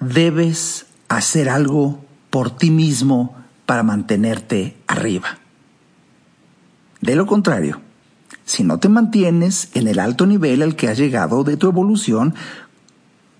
Debes 0.00 0.86
hacer 1.06 1.48
algo 1.48 2.04
por 2.28 2.50
ti 2.50 2.72
mismo 2.72 3.36
para 3.66 3.84
mantenerte 3.84 4.76
arriba. 4.88 5.38
De 7.00 7.14
lo 7.14 7.26
contrario, 7.26 7.82
si 8.44 8.64
no 8.64 8.80
te 8.80 8.88
mantienes 8.88 9.68
en 9.74 9.86
el 9.86 10.00
alto 10.00 10.26
nivel 10.26 10.62
al 10.62 10.74
que 10.74 10.88
has 10.88 10.98
llegado 10.98 11.44
de 11.44 11.56
tu 11.56 11.68
evolución, 11.68 12.34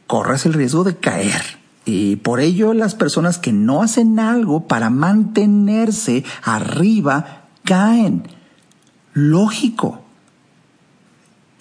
corres 0.06 0.46
el 0.46 0.52
riesgo 0.52 0.84
de 0.84 0.94
caer 0.94 1.55
y 1.86 2.16
por 2.16 2.40
ello 2.40 2.74
las 2.74 2.96
personas 2.96 3.38
que 3.38 3.52
no 3.52 3.80
hacen 3.80 4.18
algo 4.18 4.66
para 4.66 4.90
mantenerse 4.90 6.24
arriba 6.42 7.44
caen. 7.64 8.24
Lógico. 9.14 10.02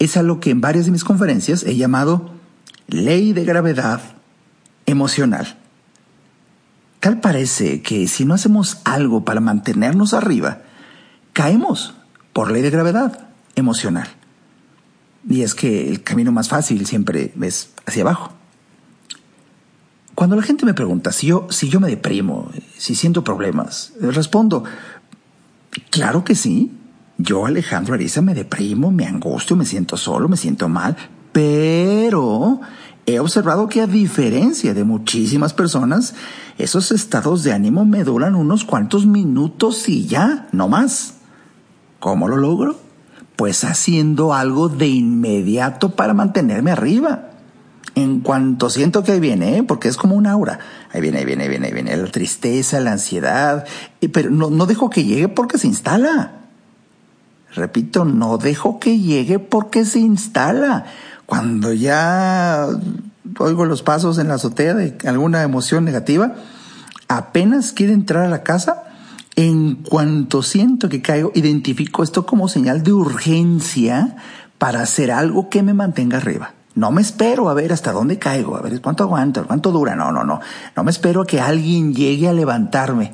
Es 0.00 0.16
a 0.16 0.22
lo 0.22 0.40
que 0.40 0.50
en 0.50 0.60
varias 0.60 0.84
de 0.86 0.92
mis 0.92 1.04
conferencias 1.04 1.62
he 1.62 1.76
llamado 1.76 2.32
ley 2.88 3.32
de 3.32 3.44
gravedad 3.44 4.00
emocional. 4.84 5.56
Tal 6.98 7.20
parece 7.20 7.80
que 7.82 8.08
si 8.08 8.24
no 8.24 8.34
hacemos 8.34 8.78
algo 8.84 9.24
para 9.24 9.40
mantenernos 9.40 10.12
arriba, 10.12 10.62
caemos 11.32 11.94
por 12.32 12.50
ley 12.50 12.62
de 12.62 12.70
gravedad 12.70 13.28
emocional. 13.54 14.08
Y 15.28 15.42
es 15.42 15.54
que 15.54 15.88
el 15.88 16.02
camino 16.02 16.32
más 16.32 16.48
fácil 16.48 16.84
siempre 16.84 17.32
es 17.40 17.70
hacia 17.86 18.02
abajo. 18.02 18.35
Cuando 20.16 20.34
la 20.34 20.42
gente 20.42 20.64
me 20.64 20.72
pregunta 20.72 21.12
si 21.12 21.26
yo, 21.26 21.46
si 21.50 21.68
yo 21.68 21.78
me 21.78 21.88
deprimo, 21.88 22.48
si 22.78 22.94
siento 22.94 23.22
problemas, 23.22 23.92
respondo, 24.00 24.64
claro 25.90 26.24
que 26.24 26.34
sí. 26.34 26.72
Yo, 27.18 27.44
Alejandro 27.44 27.92
Ariza, 27.92 28.22
me 28.22 28.32
deprimo, 28.32 28.90
me 28.90 29.04
angustio, 29.04 29.56
me 29.56 29.66
siento 29.66 29.98
solo, 29.98 30.26
me 30.26 30.38
siento 30.38 30.70
mal, 30.70 30.96
pero 31.32 32.62
he 33.04 33.20
observado 33.20 33.68
que 33.68 33.82
a 33.82 33.86
diferencia 33.86 34.72
de 34.72 34.84
muchísimas 34.84 35.52
personas, 35.52 36.14
esos 36.56 36.92
estados 36.92 37.42
de 37.42 37.52
ánimo 37.52 37.84
me 37.84 38.02
duran 38.02 38.36
unos 38.36 38.64
cuantos 38.64 39.04
minutos 39.04 39.86
y 39.86 40.06
ya, 40.06 40.48
no 40.50 40.66
más. 40.66 41.16
¿Cómo 42.00 42.26
lo 42.26 42.38
logro? 42.38 42.80
Pues 43.36 43.64
haciendo 43.64 44.32
algo 44.32 44.70
de 44.70 44.88
inmediato 44.88 45.90
para 45.90 46.14
mantenerme 46.14 46.70
arriba 46.70 47.25
en 47.96 48.20
cuanto 48.20 48.68
siento 48.68 49.02
que 49.02 49.12
ahí 49.12 49.20
viene, 49.20 49.56
¿eh? 49.56 49.62
porque 49.62 49.88
es 49.88 49.96
como 49.96 50.14
un 50.14 50.26
aura. 50.26 50.58
Ahí 50.92 51.00
viene, 51.00 51.18
ahí 51.18 51.24
viene, 51.24 51.44
ahí 51.44 51.48
viene, 51.48 51.66
ahí 51.68 51.72
viene 51.72 51.96
la 51.96 52.10
tristeza, 52.10 52.78
la 52.78 52.92
ansiedad, 52.92 53.64
pero 54.12 54.30
no, 54.30 54.50
no 54.50 54.66
dejo 54.66 54.90
que 54.90 55.04
llegue 55.04 55.28
porque 55.28 55.56
se 55.56 55.66
instala. 55.66 56.32
Repito, 57.54 58.04
no 58.04 58.36
dejo 58.36 58.78
que 58.80 58.98
llegue 58.98 59.38
porque 59.38 59.86
se 59.86 59.98
instala. 59.98 60.84
Cuando 61.24 61.72
ya 61.72 62.68
oigo 63.38 63.64
los 63.64 63.82
pasos 63.82 64.18
en 64.18 64.28
la 64.28 64.34
azotea 64.34 64.74
de 64.74 64.98
alguna 65.08 65.42
emoción 65.42 65.86
negativa, 65.86 66.34
apenas 67.08 67.72
quiere 67.72 67.94
entrar 67.94 68.24
a 68.24 68.28
la 68.28 68.42
casa, 68.42 68.84
en 69.36 69.76
cuanto 69.76 70.42
siento 70.42 70.90
que 70.90 71.00
caigo, 71.00 71.32
identifico 71.34 72.02
esto 72.02 72.26
como 72.26 72.48
señal 72.48 72.82
de 72.82 72.92
urgencia 72.92 74.16
para 74.58 74.82
hacer 74.82 75.10
algo 75.10 75.48
que 75.48 75.62
me 75.62 75.72
mantenga 75.72 76.18
arriba. 76.18 76.55
No 76.76 76.90
me 76.90 77.00
espero 77.00 77.48
a 77.48 77.54
ver 77.54 77.72
hasta 77.72 77.90
dónde 77.90 78.18
caigo, 78.18 78.54
a 78.54 78.60
ver 78.60 78.82
cuánto 78.82 79.02
aguanto, 79.02 79.46
cuánto 79.46 79.72
dura. 79.72 79.96
No, 79.96 80.12
no, 80.12 80.24
no. 80.24 80.40
No 80.76 80.84
me 80.84 80.90
espero 80.90 81.22
a 81.22 81.26
que 81.26 81.40
alguien 81.40 81.94
llegue 81.94 82.28
a 82.28 82.34
levantarme. 82.34 83.12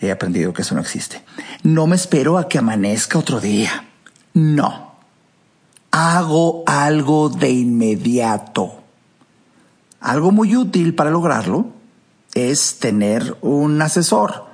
He 0.00 0.12
aprendido 0.12 0.52
que 0.52 0.62
eso 0.62 0.76
no 0.76 0.80
existe. 0.80 1.24
No 1.64 1.88
me 1.88 1.96
espero 1.96 2.38
a 2.38 2.48
que 2.48 2.58
amanezca 2.58 3.18
otro 3.18 3.40
día. 3.40 3.84
No. 4.32 4.92
Hago 5.90 6.62
algo 6.66 7.28
de 7.30 7.50
inmediato. 7.50 8.84
Algo 10.00 10.30
muy 10.30 10.54
útil 10.54 10.94
para 10.94 11.10
lograrlo 11.10 11.66
es 12.34 12.78
tener 12.78 13.36
un 13.40 13.82
asesor. 13.82 14.46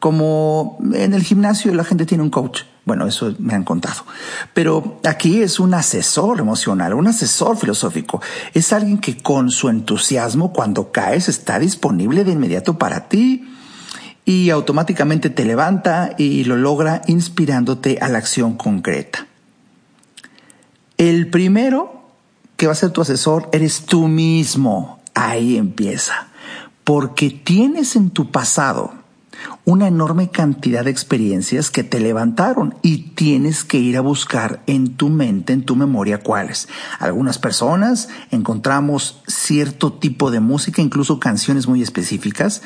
Como 0.00 0.78
en 0.92 1.14
el 1.14 1.22
gimnasio 1.22 1.72
la 1.72 1.84
gente 1.84 2.06
tiene 2.06 2.24
un 2.24 2.30
coach. 2.30 2.62
Bueno, 2.86 3.08
eso 3.08 3.34
me 3.40 3.54
han 3.54 3.64
contado. 3.64 4.06
Pero 4.54 5.00
aquí 5.04 5.42
es 5.42 5.58
un 5.58 5.74
asesor 5.74 6.38
emocional, 6.38 6.94
un 6.94 7.08
asesor 7.08 7.56
filosófico. 7.56 8.22
Es 8.54 8.72
alguien 8.72 8.98
que 8.98 9.18
con 9.18 9.50
su 9.50 9.68
entusiasmo 9.68 10.52
cuando 10.52 10.92
caes 10.92 11.28
está 11.28 11.58
disponible 11.58 12.22
de 12.22 12.30
inmediato 12.30 12.78
para 12.78 13.08
ti 13.08 13.52
y 14.24 14.50
automáticamente 14.50 15.30
te 15.30 15.44
levanta 15.44 16.14
y 16.16 16.44
lo 16.44 16.56
logra 16.56 17.02
inspirándote 17.08 17.98
a 18.00 18.08
la 18.08 18.18
acción 18.18 18.56
concreta. 18.56 19.26
El 20.96 21.28
primero 21.28 22.04
que 22.56 22.68
va 22.68 22.72
a 22.72 22.76
ser 22.76 22.90
tu 22.90 23.00
asesor 23.00 23.48
eres 23.52 23.84
tú 23.84 24.06
mismo. 24.06 25.00
Ahí 25.12 25.56
empieza. 25.56 26.28
Porque 26.84 27.30
tienes 27.30 27.96
en 27.96 28.10
tu 28.10 28.30
pasado 28.30 28.94
una 29.64 29.88
enorme 29.88 30.30
cantidad 30.30 30.84
de 30.84 30.90
experiencias 30.90 31.70
que 31.70 31.84
te 31.84 32.00
levantaron 32.00 32.74
y 32.82 33.10
tienes 33.14 33.64
que 33.64 33.78
ir 33.78 33.96
a 33.96 34.00
buscar 34.00 34.62
en 34.66 34.94
tu 34.94 35.08
mente, 35.08 35.52
en 35.52 35.64
tu 35.64 35.76
memoria 35.76 36.22
cuáles. 36.22 36.68
Algunas 36.98 37.38
personas 37.38 38.08
encontramos 38.30 39.20
cierto 39.26 39.92
tipo 39.92 40.30
de 40.30 40.40
música, 40.40 40.82
incluso 40.82 41.18
canciones 41.18 41.66
muy 41.66 41.82
específicas, 41.82 42.62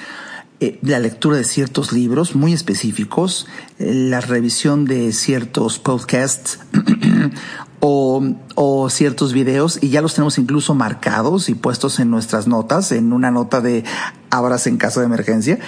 eh, 0.63 0.79
la 0.83 0.99
lectura 0.99 1.39
de 1.39 1.45
ciertos 1.45 1.91
libros 1.91 2.35
muy 2.35 2.53
específicos, 2.53 3.47
eh, 3.79 3.95
la 3.95 4.21
revisión 4.21 4.85
de 4.85 5.11
ciertos 5.15 5.79
podcasts 5.79 6.59
o, 7.81 8.23
o, 8.57 8.91
ciertos 8.91 9.33
videos 9.33 9.79
y 9.83 9.89
ya 9.89 10.03
los 10.03 10.13
tenemos 10.13 10.37
incluso 10.37 10.75
marcados 10.75 11.49
y 11.49 11.55
puestos 11.55 11.99
en 11.99 12.11
nuestras 12.11 12.47
notas, 12.47 12.93
en 12.93 13.15
una 13.15 13.31
nota 13.31 13.63
de 13.63 13.85
abras 14.31 14.67
en 14.67 14.77
caso 14.77 15.01
de 15.01 15.07
emergencia 15.07 15.59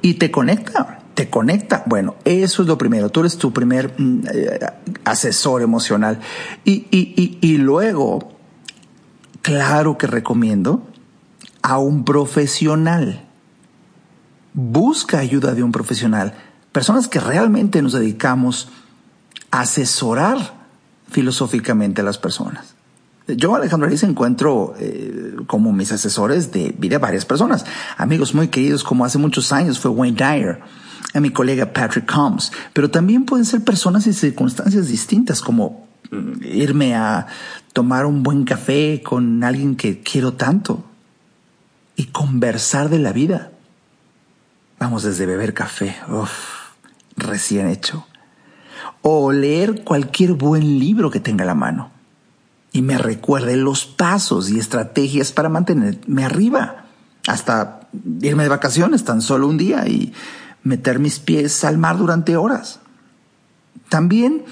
y 0.00 0.14
te 0.14 0.30
conecta, 0.30 1.00
te 1.14 1.28
conecta. 1.28 1.82
Bueno, 1.86 2.16
eso 2.24 2.62
es 2.62 2.68
lo 2.68 2.78
primero. 2.78 3.10
Tú 3.10 3.20
eres 3.20 3.36
tu 3.36 3.52
primer 3.52 3.94
mm, 3.98 4.24
eh, 4.32 4.60
asesor 5.04 5.62
emocional. 5.62 6.20
Y, 6.64 6.86
y, 6.90 7.14
y, 7.16 7.38
y 7.40 7.58
luego, 7.58 8.32
claro 9.42 9.98
que 9.98 10.06
recomiendo 10.06 10.86
a 11.62 11.78
un 11.78 12.04
profesional 12.04 13.28
busca 14.54 15.18
ayuda 15.18 15.54
de 15.54 15.62
un 15.62 15.72
profesional, 15.72 16.34
personas 16.72 17.08
que 17.08 17.20
realmente 17.20 17.82
nos 17.82 17.92
dedicamos 17.92 18.68
a 19.50 19.60
asesorar 19.60 20.62
filosóficamente 21.10 22.00
a 22.00 22.04
las 22.04 22.18
personas. 22.18 22.74
Yo, 23.28 23.54
Alejandro 23.54 23.86
Ariza, 23.86 24.06
encuentro 24.06 24.74
eh, 24.78 25.36
como 25.46 25.72
mis 25.72 25.92
asesores 25.92 26.50
de 26.50 26.74
vida 26.76 26.98
varias 26.98 27.24
personas, 27.24 27.64
amigos 27.96 28.34
muy 28.34 28.48
queridos 28.48 28.82
como 28.82 29.04
hace 29.04 29.18
muchos 29.18 29.52
años 29.52 29.78
fue 29.78 29.92
Wayne 29.92 30.16
Dyer, 30.16 30.60
a 31.14 31.20
mi 31.20 31.30
colega 31.30 31.72
Patrick 31.72 32.10
Combs, 32.10 32.50
pero 32.72 32.90
también 32.90 33.24
pueden 33.24 33.44
ser 33.44 33.62
personas 33.62 34.06
y 34.08 34.12
circunstancias 34.12 34.88
distintas 34.88 35.40
como 35.40 35.86
mm, 36.10 36.42
irme 36.42 36.96
a 36.96 37.28
tomar 37.72 38.06
un 38.06 38.24
buen 38.24 38.44
café 38.44 39.02
con 39.04 39.44
alguien 39.44 39.76
que 39.76 40.00
quiero 40.00 40.32
tanto 40.32 40.84
y 41.94 42.06
conversar 42.06 42.88
de 42.88 42.98
la 42.98 43.12
vida. 43.12 43.52
Vamos 44.80 45.04
desde 45.04 45.26
beber 45.26 45.54
café, 45.54 45.94
recién 47.16 47.68
hecho, 47.68 48.04
o 49.00 49.30
leer 49.30 49.84
cualquier 49.84 50.32
buen 50.32 50.80
libro 50.80 51.08
que 51.08 51.20
tenga 51.20 51.44
la 51.44 51.54
mano 51.54 51.91
y 52.72 52.82
me 52.82 52.96
recuerde 52.98 53.56
los 53.56 53.84
pasos 53.84 54.50
y 54.50 54.58
estrategias 54.58 55.32
para 55.32 55.50
mantenerme 55.50 56.24
arriba, 56.24 56.86
hasta 57.26 57.88
irme 58.22 58.44
de 58.44 58.48
vacaciones 58.48 59.04
tan 59.04 59.20
solo 59.20 59.46
un 59.46 59.58
día 59.58 59.86
y 59.86 60.12
meter 60.64 60.98
mis 60.98 61.18
pies 61.18 61.64
al 61.64 61.76
mar 61.76 61.98
durante 61.98 62.36
horas. 62.36 62.80
También, 63.90 64.44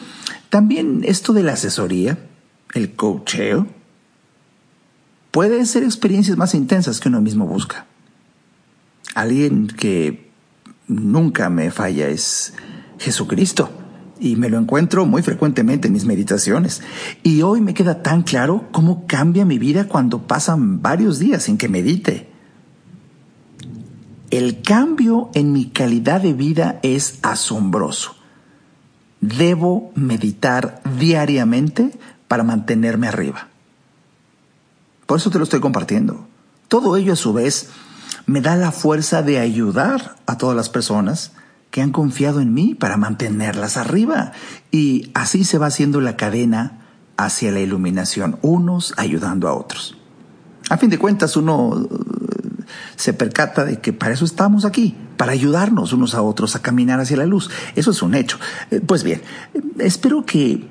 también 0.51 1.03
esto 1.05 1.33
de 1.33 1.43
la 1.43 1.55
asesoría, 1.55 2.19
el 2.75 2.95
coacheo, 2.95 3.67
puede 5.31 5.65
ser 5.65 5.83
experiencias 5.83 6.37
más 6.37 6.55
intensas 6.55 7.01
que 7.01 7.09
uno 7.09 7.23
mismo 7.23 7.47
busca. 7.47 7.87
Alguien 9.15 9.67
que 9.67 10.31
nunca 10.89 11.49
me 11.49 11.71
falla 11.71 12.09
es 12.09 12.53
Jesucristo 12.99 13.80
y 14.21 14.37
me 14.37 14.51
lo 14.51 14.59
encuentro 14.59 15.07
muy 15.07 15.23
frecuentemente 15.23 15.89
en 15.89 15.95
mis 15.95 16.05
meditaciones. 16.05 16.83
Y 17.23 17.43
hoy 17.43 17.61
me 17.61 17.75
queda 17.75 18.03
tan 18.03 18.23
claro 18.23 18.69
cómo 18.71 19.07
cambia 19.07 19.45
mi 19.45 19.59
vida 19.59 19.89
cuando 19.89 20.27
pasan 20.27 20.83
varios 20.83 21.19
días 21.19 21.45
sin 21.45 21.57
que 21.57 21.69
medite. 21.69 22.29
El 24.31 24.63
cambio 24.63 25.31
en 25.35 25.53
mi 25.53 25.71
calidad 25.71 26.21
de 26.21 26.35
vida 26.35 26.79
es 26.83 27.19
asombroso. 27.23 28.15
Debo 29.21 29.91
meditar 29.95 30.83
diariamente 30.99 31.91
para 32.29 32.45
mantenerme 32.45 33.09
arriba. 33.09 33.49
Por 35.07 35.19
eso 35.19 35.31
te 35.31 35.39
lo 35.39 35.45
estoy 35.45 35.61
compartiendo. 35.61 36.29
Todo 36.69 36.97
ello 36.97 37.15
a 37.15 37.17
su 37.17 37.33
vez 37.33 37.71
me 38.27 38.41
da 38.41 38.55
la 38.55 38.71
fuerza 38.71 39.23
de 39.23 39.41
ayudar 39.41 40.17
a 40.27 40.39
todas 40.39 40.57
las 40.57 40.69
personas 40.69 41.33
que 41.71 41.83
han 41.83 41.93
confiado 41.93 42.41
en 42.41 42.53
mí 42.53 42.75
para 42.75 42.97
mantenerlas 42.97 43.77
arriba. 43.77 44.33
Y 44.71 45.11
así 45.15 45.45
se 45.45 45.59
va 45.59 45.67
haciendo 45.67 46.01
la 46.01 46.17
cadena 46.17 46.79
hacia 47.17 47.53
la 47.53 47.61
iluminación, 47.61 48.39
unos 48.43 48.95
ayudando 48.97 49.49
a 49.49 49.55
otros. 49.55 49.97
A 50.69 50.77
fin 50.77 50.91
de 50.91 50.99
cuentas, 50.99 51.37
uno 51.37 51.89
eh, 51.91 52.65
se 52.97 53.13
percata 53.13 53.65
de 53.65 53.81
que 53.81 53.93
para 53.93 54.15
eso 54.15 54.25
estamos 54.25 54.65
aquí, 54.65 54.97
para 55.17 55.33
ayudarnos 55.33 55.93
unos 55.93 56.15
a 56.15 56.23
otros 56.23 56.57
a 56.57 56.63
caminar 56.63 57.01
hacia 57.01 57.17
la 57.17 57.27
luz. 57.27 57.51
Eso 57.75 57.91
es 57.91 58.03
un 58.03 58.15
hecho. 58.15 58.39
Eh, 58.71 58.81
pues 58.81 59.05
bien, 59.05 59.23
espero 59.79 60.25
que 60.25 60.67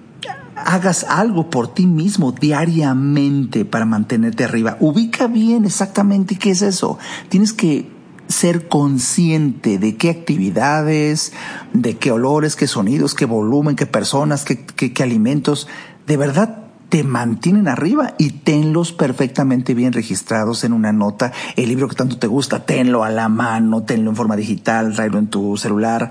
hagas 0.55 1.05
algo 1.05 1.49
por 1.49 1.73
ti 1.73 1.85
mismo 1.85 2.31
diariamente 2.31 3.65
para 3.65 3.85
mantenerte 3.85 4.43
arriba. 4.43 4.77
Ubica 4.79 5.27
bien 5.27 5.65
exactamente 5.65 6.37
qué 6.37 6.51
es 6.51 6.61
eso. 6.61 6.97
Tienes 7.29 7.53
que 7.53 7.98
ser 8.29 8.67
consciente 8.67 9.79
de 9.79 9.97
qué 9.97 10.11
actividades, 10.11 11.33
de 11.73 11.97
qué 11.97 12.11
olores, 12.11 12.55
qué 12.55 12.67
sonidos, 12.67 13.15
qué 13.15 13.25
volumen, 13.25 13.75
qué 13.75 13.87
personas, 13.87 14.45
qué, 14.45 15.03
alimentos 15.03 15.67
de 16.05 16.15
verdad 16.15 16.65
te 16.89 17.03
mantienen 17.03 17.67
arriba 17.67 18.13
y 18.17 18.31
tenlos 18.31 18.93
perfectamente 18.93 19.73
bien 19.73 19.93
registrados 19.93 20.63
en 20.63 20.73
una 20.73 20.91
nota. 20.91 21.31
El 21.55 21.69
libro 21.69 21.87
que 21.87 21.95
tanto 21.95 22.17
te 22.17 22.27
gusta, 22.27 22.65
tenlo 22.65 23.03
a 23.03 23.09
la 23.09 23.29
mano, 23.29 23.83
tenlo 23.83 24.11
en 24.11 24.15
forma 24.15 24.35
digital, 24.35 24.95
tráelo 24.95 25.17
en 25.19 25.27
tu 25.27 25.57
celular. 25.57 26.09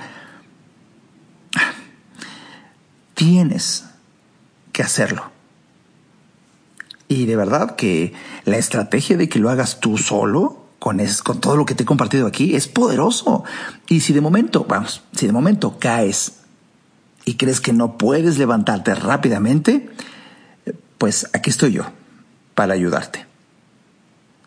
Tienes 3.15 3.87
que 4.73 4.83
hacerlo. 4.83 5.31
Y 7.09 7.27
de 7.27 7.37
verdad 7.37 7.75
que 7.75 8.13
la 8.45 8.59
estrategia 8.59 9.17
de 9.17 9.29
que 9.29 9.41
lo 9.41 9.51
hagas 9.51 9.81
tú 9.81 9.99
solo, 9.99 10.68
con, 10.79 11.01
con 11.25 11.41
todo 11.41 11.57
lo 11.57 11.65
que 11.65 11.75
te 11.75 11.83
he 11.83 11.87
compartido 11.87 12.27
aquí, 12.27 12.55
es 12.55 12.69
poderoso. 12.69 13.45
Y 13.89 14.01
si 14.01 14.13
de 14.13 14.21
momento, 14.21 14.65
vamos, 14.69 15.03
si 15.13 15.27
de 15.27 15.33
momento 15.33 15.79
caes 15.79 16.35
y 17.25 17.35
crees 17.35 17.61
que 17.61 17.73
no 17.73 17.99
puedes 17.99 18.39
levantarte 18.39 18.95
rápidamente, 18.95 19.91
pues 20.99 21.29
aquí 21.33 21.51
estoy 21.51 21.73
yo 21.73 21.85
para 22.55 22.75
ayudarte. 22.75 23.27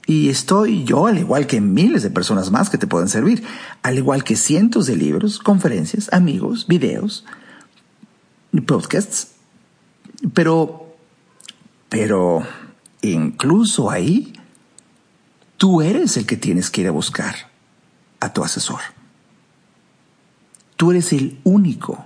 Y 0.07 0.29
estoy 0.29 0.83
yo, 0.83 1.05
al 1.07 1.19
igual 1.19 1.47
que 1.47 1.61
miles 1.61 2.03
de 2.03 2.09
personas 2.09 2.51
más 2.51 2.69
que 2.69 2.77
te 2.77 2.87
pueden 2.87 3.07
servir, 3.07 3.43
al 3.83 3.97
igual 3.97 4.23
que 4.23 4.35
cientos 4.35 4.85
de 4.87 4.95
libros, 4.95 5.39
conferencias, 5.39 6.11
amigos, 6.11 6.67
videos, 6.67 7.23
podcasts, 8.65 9.29
pero, 10.33 10.93
pero, 11.87 12.43
incluso 13.01 13.89
ahí, 13.89 14.33
tú 15.61 15.83
eres 15.83 16.17
el 16.17 16.25
que 16.25 16.37
tienes 16.37 16.71
que 16.71 16.81
ir 16.81 16.87
a 16.87 16.91
buscar 16.91 17.35
a 18.19 18.33
tu 18.33 18.43
asesor. 18.43 18.79
Tú 20.75 20.89
eres 20.89 21.13
el 21.13 21.39
único 21.43 22.03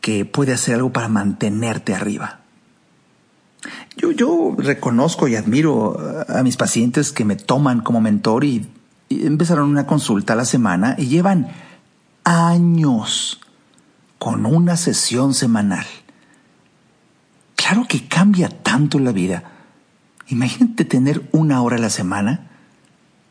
que 0.00 0.24
puede 0.24 0.52
hacer 0.52 0.76
algo 0.76 0.92
para 0.92 1.08
mantenerte 1.08 1.96
arriba. 1.96 2.42
Yo, 3.96 4.12
yo 4.12 4.54
reconozco 4.56 5.26
y 5.26 5.34
admiro 5.34 5.98
a 6.28 6.44
mis 6.44 6.56
pacientes 6.56 7.10
que 7.10 7.24
me 7.24 7.34
toman 7.34 7.80
como 7.80 8.00
mentor 8.00 8.44
y, 8.44 8.68
y 9.08 9.26
empezaron 9.26 9.68
una 9.68 9.88
consulta 9.88 10.34
a 10.34 10.36
la 10.36 10.44
semana 10.44 10.94
y 10.96 11.08
llevan 11.08 11.48
años 12.22 13.40
con 14.20 14.46
una 14.46 14.76
sesión 14.76 15.34
semanal. 15.34 15.86
Claro 17.56 17.84
que 17.88 18.06
cambia 18.06 18.48
tanto 18.48 19.00
la 19.00 19.10
vida. 19.10 19.42
Imagínate 20.28 20.84
tener 20.84 21.28
una 21.32 21.62
hora 21.62 21.74
a 21.74 21.80
la 21.80 21.90
semana 21.90 22.46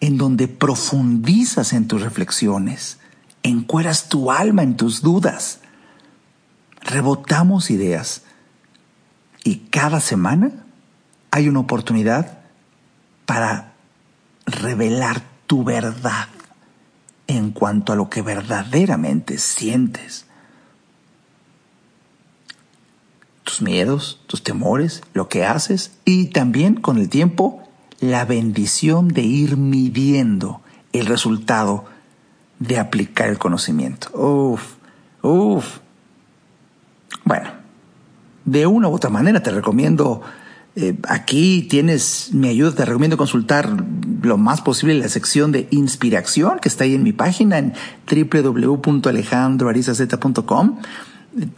en 0.02 0.18
donde 0.18 0.48
profundizas 0.48 1.74
en 1.74 1.88
tus 1.88 2.02
reflexiones, 2.02 3.00
encueras 3.44 4.10
tu 4.10 4.32
alma 4.32 4.64
en 4.64 4.78
tus 4.78 5.02
dudas, 5.02 5.60
rebotamos 6.82 7.70
ideas 7.70 8.24
y 9.44 9.58
cada 9.70 10.00
semana 10.00 10.52
hay 11.32 11.48
una 11.48 11.60
oportunidad 11.60 12.40
para 13.26 13.74
revelar 14.46 15.22
tu 15.48 15.64
verdad 15.64 16.28
en 17.28 17.52
cuanto 17.52 17.94
a 17.94 17.96
lo 17.96 18.10
que 18.10 18.22
verdaderamente 18.22 19.38
sientes. 19.38 20.26
Tus 23.44 23.62
miedos, 23.62 24.22
tus 24.28 24.44
temores, 24.44 25.04
lo 25.14 25.30
que 25.30 25.46
haces 25.46 25.92
y 26.06 26.28
también 26.28 26.76
con 26.76 26.98
el 26.98 27.10
tiempo 27.10 27.69
la 28.02 28.26
bendición 28.26 29.10
de 29.10 29.22
ir 29.22 29.58
midiendo 29.58 30.62
el 30.94 31.06
resultado 31.06 31.86
de 32.60 32.80
aplicar 32.80 33.30
el 33.30 33.38
conocimiento. 33.38 34.10
Uf, 34.18 34.64
uf. 35.22 35.80
Bueno, 37.26 37.52
de 38.46 38.68
una 38.68 38.88
u 38.88 38.94
otra 38.94 39.10
manera 39.10 39.44
te 39.44 39.52
recomiendo, 39.52 40.22
eh, 40.76 40.98
aquí 41.08 41.68
tienes 41.70 42.30
mi 42.34 42.50
ayuda, 42.50 42.74
te 42.74 42.86
recomiendo 42.86 43.18
consultar 43.18 43.70
lo 44.22 44.38
más 44.38 44.62
posible 44.62 44.94
la 44.96 45.10
sección 45.10 45.52
de 45.52 45.68
inspiración 45.72 46.60
que 46.60 46.70
está 46.70 46.84
ahí 46.84 46.94
en 46.96 47.04
mi 47.04 47.14
página 47.14 47.58
en 47.58 47.74
www.alejandroarizaz.com 48.10 50.80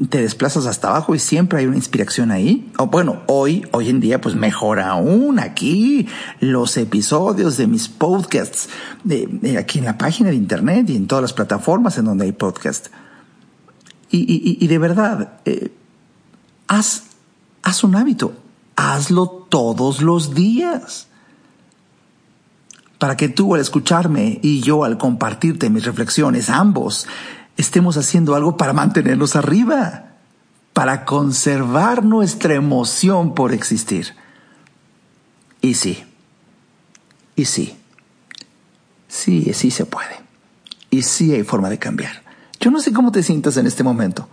te 0.10 0.22
desplazas 0.22 0.66
hasta 0.66 0.90
abajo 0.90 1.16
y 1.16 1.20
siempre 1.20 1.60
hay 1.60 1.66
una 1.66 1.78
inspiración 1.78 2.32
ahí. 2.32 2.72
O 2.78 2.88
bueno, 2.88 3.22
hoy, 3.28 3.66
hoy 3.72 3.90
en 3.90 4.00
día, 4.00 4.20
pues 4.20 4.36
mejor 4.36 4.80
aún 4.80 5.40
aquí 5.40 6.08
los 6.40 6.76
episodios 6.78 7.58
de 7.58 7.68
mis 7.68 7.88
podcasts, 7.88 8.70
aquí 9.58 9.80
en 9.80 9.86
la 9.86 9.98
página 9.98 10.30
de 10.30 10.36
internet 10.36 10.90
y 10.90 10.96
en 10.96 11.08
todas 11.08 11.22
las 11.22 11.34
plataformas 11.34 11.98
en 11.98 12.06
donde 12.06 12.26
hay 12.26 12.32
podcast. 12.32 12.88
Y, 14.14 14.68
de 14.68 14.78
verdad, 14.78 15.40
eh, 15.46 15.72
haz, 16.68 17.04
haz 17.64 17.86
un 17.86 17.96
hábito, 17.96 18.34
hazlo 18.76 19.28
todos 19.48 20.02
los 20.02 20.36
días. 20.36 21.08
Para 22.98 23.16
que 23.16 23.30
tú 23.30 23.56
al 23.56 23.62
escucharme 23.62 24.40
y 24.44 24.60
yo 24.60 24.84
al 24.84 24.98
compartirte 24.98 25.70
mis 25.70 25.86
reflexiones, 25.86 26.50
ambos, 26.50 27.08
estemos 27.62 27.98
haciendo 27.98 28.36
algo 28.36 28.58
para 28.58 28.74
mantenernos 28.74 29.36
arriba, 29.36 30.12
para 30.74 31.06
conservar 31.06 32.04
nuestra 32.04 32.54
emoción 32.56 33.34
por 33.34 33.54
existir. 33.54 34.16
Y 35.62 35.76
sí, 35.76 36.04
y 37.36 37.46
sí, 37.46 37.78
sí, 39.08 39.52
sí 39.54 39.72
se 39.72 39.86
puede. 39.86 40.22
Y 40.90 41.04
sí 41.04 41.34
hay 41.34 41.44
forma 41.44 41.70
de 41.70 41.80
cambiar. 41.80 42.24
Yo 42.60 42.70
no 42.72 42.80
sé 42.80 42.94
cómo 42.94 43.12
te 43.12 43.24
sientas 43.24 43.58
en 43.58 43.66
este 43.66 43.84
momento. 43.84 44.28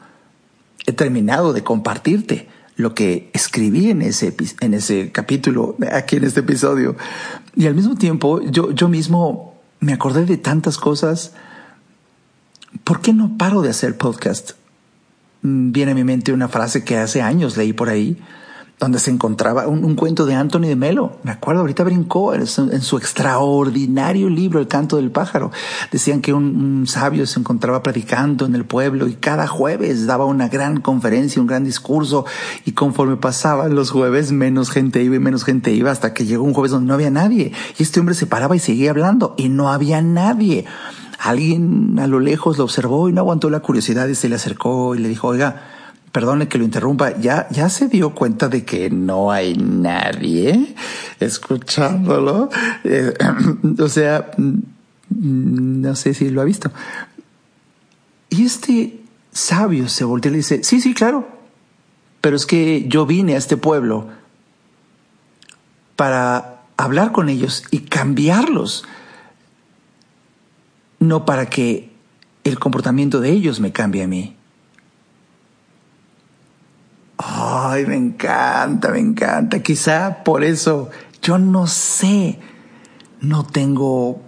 He 0.87 0.93
terminado 0.93 1.53
de 1.53 1.63
compartirte 1.63 2.49
lo 2.77 2.95
que 2.95 3.31
escribí 3.33 3.91
en 3.91 4.03
ese, 4.03 4.35
en 4.61 4.75
ese 4.75 5.11
capítulo, 5.13 5.77
aquí 5.93 6.17
en 6.17 6.25
este 6.25 6.41
episodio. 6.41 6.97
Y 7.55 7.67
al 7.67 7.75
mismo 7.75 7.97
tiempo, 7.97 8.41
yo, 8.43 8.71
yo 8.71 8.89
mismo 8.89 9.55
me 9.81 9.93
acordé 9.93 10.25
de 10.27 10.37
tantas 10.37 10.79
cosas 10.79 11.33
¿por 12.85 13.01
qué 13.01 13.13
no 13.13 13.37
paro 13.39 13.63
de 13.63 13.71
hacer 13.71 13.97
podcast? 13.97 14.53
Mm, 15.43 15.73
viene 15.73 15.93
a 15.93 15.95
mi 15.95 16.05
mente 16.05 16.33
una 16.33 16.49
frase 16.49 16.85
que 16.85 16.97
hace 16.97 17.23
años 17.23 17.57
leí 17.57 17.73
por 17.73 17.89
ahí, 17.89 18.19
donde 18.79 19.01
se 19.01 19.11
encontraba 19.11 19.67
un, 19.67 19.97
cuento 19.97 20.25
de 20.25 20.35
Anthony 20.35 20.69
de 20.69 20.77
Melo. 20.77 21.19
Me 21.25 21.33
acuerdo, 21.33 21.63
ahorita 21.63 21.83
brincó 21.83 22.33
en 22.33 22.47
su, 22.47 22.97
extraordinario 22.97 24.31
libro, 24.31 24.61
El 24.61 24.69
canto 24.69 24.97
del 24.97 25.11
pájaro. 25.11 25.51
Decían 25.91 26.21
que 26.21 26.33
un, 26.33 26.87
sabio 26.87 27.27
se 27.27 27.41
encontraba 27.41 27.83
predicando 27.83 28.47
en 28.47 28.55
el 28.55 28.65
pueblo 28.65 29.09
y 29.09 29.15
cada 29.15 29.49
jueves 29.49 30.07
daba 30.07 30.27
una 30.27 30.49
gran 30.49 30.81
conferencia, 30.81 31.43
un 31.43 31.49
gran 31.49 31.65
discurso 31.65 32.25
y 32.65 32.73
conforme 32.73 33.17
pasaban 33.17 33.75
los 33.75 33.91
jueves 33.91 34.31
menos 34.31 34.71
gente 34.71 35.03
iba 35.03 35.17
y 35.17 35.21
menos 35.21 35.45
gente 35.45 35.73
iba 35.73 35.91
hasta 35.91 36.15
que 36.15 36.25
llegó 36.25 36.45
un 36.45 36.55
jueves 36.55 36.71
donde 36.71 36.87
no 36.87 36.95
había 36.95 37.11
nadie. 37.11 37.53
Y 37.79 37.83
este 37.83 37.99
hombre 37.99 38.15
se 38.15 38.27
paraba 38.27 38.55
y 38.55 38.61
seguía 38.61 38.91
hablando 38.91 39.35
y 39.37 39.49
no 39.49 39.71
había 39.71 40.03
nadie. 40.03 40.67
Alguien 41.19 41.99
a 41.99 42.07
lo 42.07 42.21
lejos 42.21 42.59
lo 42.59 42.65
observó 42.65 43.09
y 43.09 43.13
no 43.13 43.23
aguantó 43.23 43.51
la 43.51 43.61
curiosidad 43.61 44.07
y 44.09 44.15
se 44.15 44.29
le 44.29 44.37
acercó 44.37 44.95
y 44.95 45.01
le 45.01 45.09
dijo, 45.09 45.29
oiga, 45.29 45.63
perdone 46.13 46.49
que 46.49 46.59
lo 46.59 46.65
interrumpa, 46.65 47.19
ya, 47.19 47.49
ya 47.51 47.69
se 47.69 47.89
dio 47.89 48.15
cuenta 48.15 48.49
de 48.49 48.65
que 48.65 48.91
no 48.91 49.31
hay 49.31 49.55
nadie 49.55 50.75
escuchándolo. 51.21 52.51
Eh, 52.85 53.15
o 53.79 53.89
sea, 53.89 54.31
mm, 54.37 55.81
no 55.81 55.97
sé 55.97 56.15
si 56.15 56.31
lo 56.31 56.41
ha 56.41 56.45
visto. 56.45 56.71
Y 58.31 58.45
este 58.45 59.01
sabio 59.33 59.89
se 59.89 60.05
voltea 60.05 60.31
y 60.31 60.33
le 60.33 60.39
dice, 60.39 60.63
sí, 60.63 60.81
sí, 60.81 60.95
claro, 60.95 61.29
pero 62.21 62.37
es 62.37 62.47
que 62.47 62.87
yo 62.89 63.07
vine 63.07 63.35
a 63.35 63.39
este 63.39 63.57
pueblo 63.57 64.09
para 65.97 66.63
hablar 66.77 67.13
con 67.13 67.29
ellos 67.29 67.65
y 67.71 67.81
cambiarlos 67.81 68.85
no 70.99 71.25
para 71.25 71.47
que 71.47 71.93
el 72.45 72.59
comportamiento 72.59 73.21
de 73.21 73.31
ellos 73.31 73.61
me 73.61 73.73
cambie 73.73 74.03
a 74.03 74.09
mí. 74.09 74.37
Ay, 77.19 77.85
me 77.87 77.97
encanta, 77.97 78.91
me 78.91 79.01
encanta. 79.01 79.63
Quizá 79.63 80.23
por 80.25 80.45
eso 80.45 80.91
yo 81.23 81.39
no 81.39 81.67
sé, 81.67 82.39
no 83.21 83.45
tengo 83.45 84.23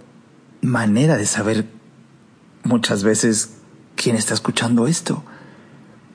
manera 0.61 1.17
de 1.17 1.25
saber 1.25 1.67
muchas 2.63 3.03
veces 3.03 3.55
quién 3.95 4.15
está 4.15 4.33
escuchando 4.33 4.87
esto. 4.87 5.23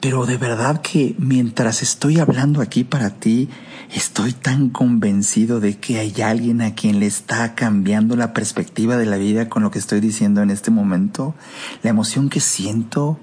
Pero 0.01 0.27
de 0.27 0.37
verdad 0.37 0.83
que 0.83 1.15
mientras 1.19 1.83
estoy 1.83 2.19
hablando 2.19 2.61
aquí 2.61 2.85
para 2.85 3.11
ti, 3.11 3.49
estoy 3.95 4.33
tan 4.33 4.71
convencido 4.71 5.59
de 5.59 5.79
que 5.79 5.99
hay 5.99 6.21
alguien 6.23 6.61
a 6.61 6.75
quien 6.75 7.01
le 7.01 7.07
está 7.07 7.55
cambiando 7.55 8.15
la 8.15 8.33
perspectiva 8.33 8.97
de 8.97 9.07
la 9.07 9.17
vida 9.17 9.49
con 9.49 9.63
lo 9.63 9.71
que 9.71 9.79
estoy 9.79 10.01
diciendo 10.01 10.43
en 10.43 10.51
este 10.51 10.71
momento. 10.71 11.35
La 11.83 11.91
emoción 11.91 12.29
que 12.29 12.41
siento. 12.41 13.19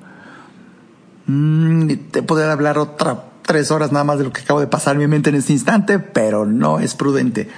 Mm, 1.27 1.93
te 2.11 2.23
podría 2.23 2.51
hablar 2.51 2.77
otra 2.77 3.29
tres 3.43 3.71
horas 3.71 3.91
nada 3.91 4.03
más 4.03 4.17
de 4.17 4.23
lo 4.23 4.33
que 4.33 4.41
acabo 4.41 4.59
de 4.59 4.67
pasar 4.67 4.95
en 4.95 5.01
mi 5.01 5.07
mente 5.07 5.29
en 5.29 5.35
este 5.35 5.53
instante, 5.53 5.99
pero 5.99 6.45
no 6.45 6.79
es 6.79 6.95
prudente. 6.95 7.49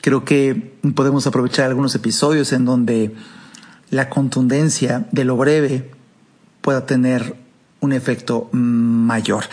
Creo 0.00 0.24
que 0.24 0.76
podemos 0.94 1.26
aprovechar 1.26 1.66
algunos 1.66 1.94
episodios 1.94 2.52
en 2.52 2.64
donde 2.64 3.14
la 3.90 4.10
contundencia 4.10 5.06
de 5.10 5.24
lo 5.24 5.36
breve 5.36 5.90
pueda 6.60 6.86
tener 6.86 7.36
un 7.84 7.92
efecto 7.92 8.48
mayor. 8.52 9.44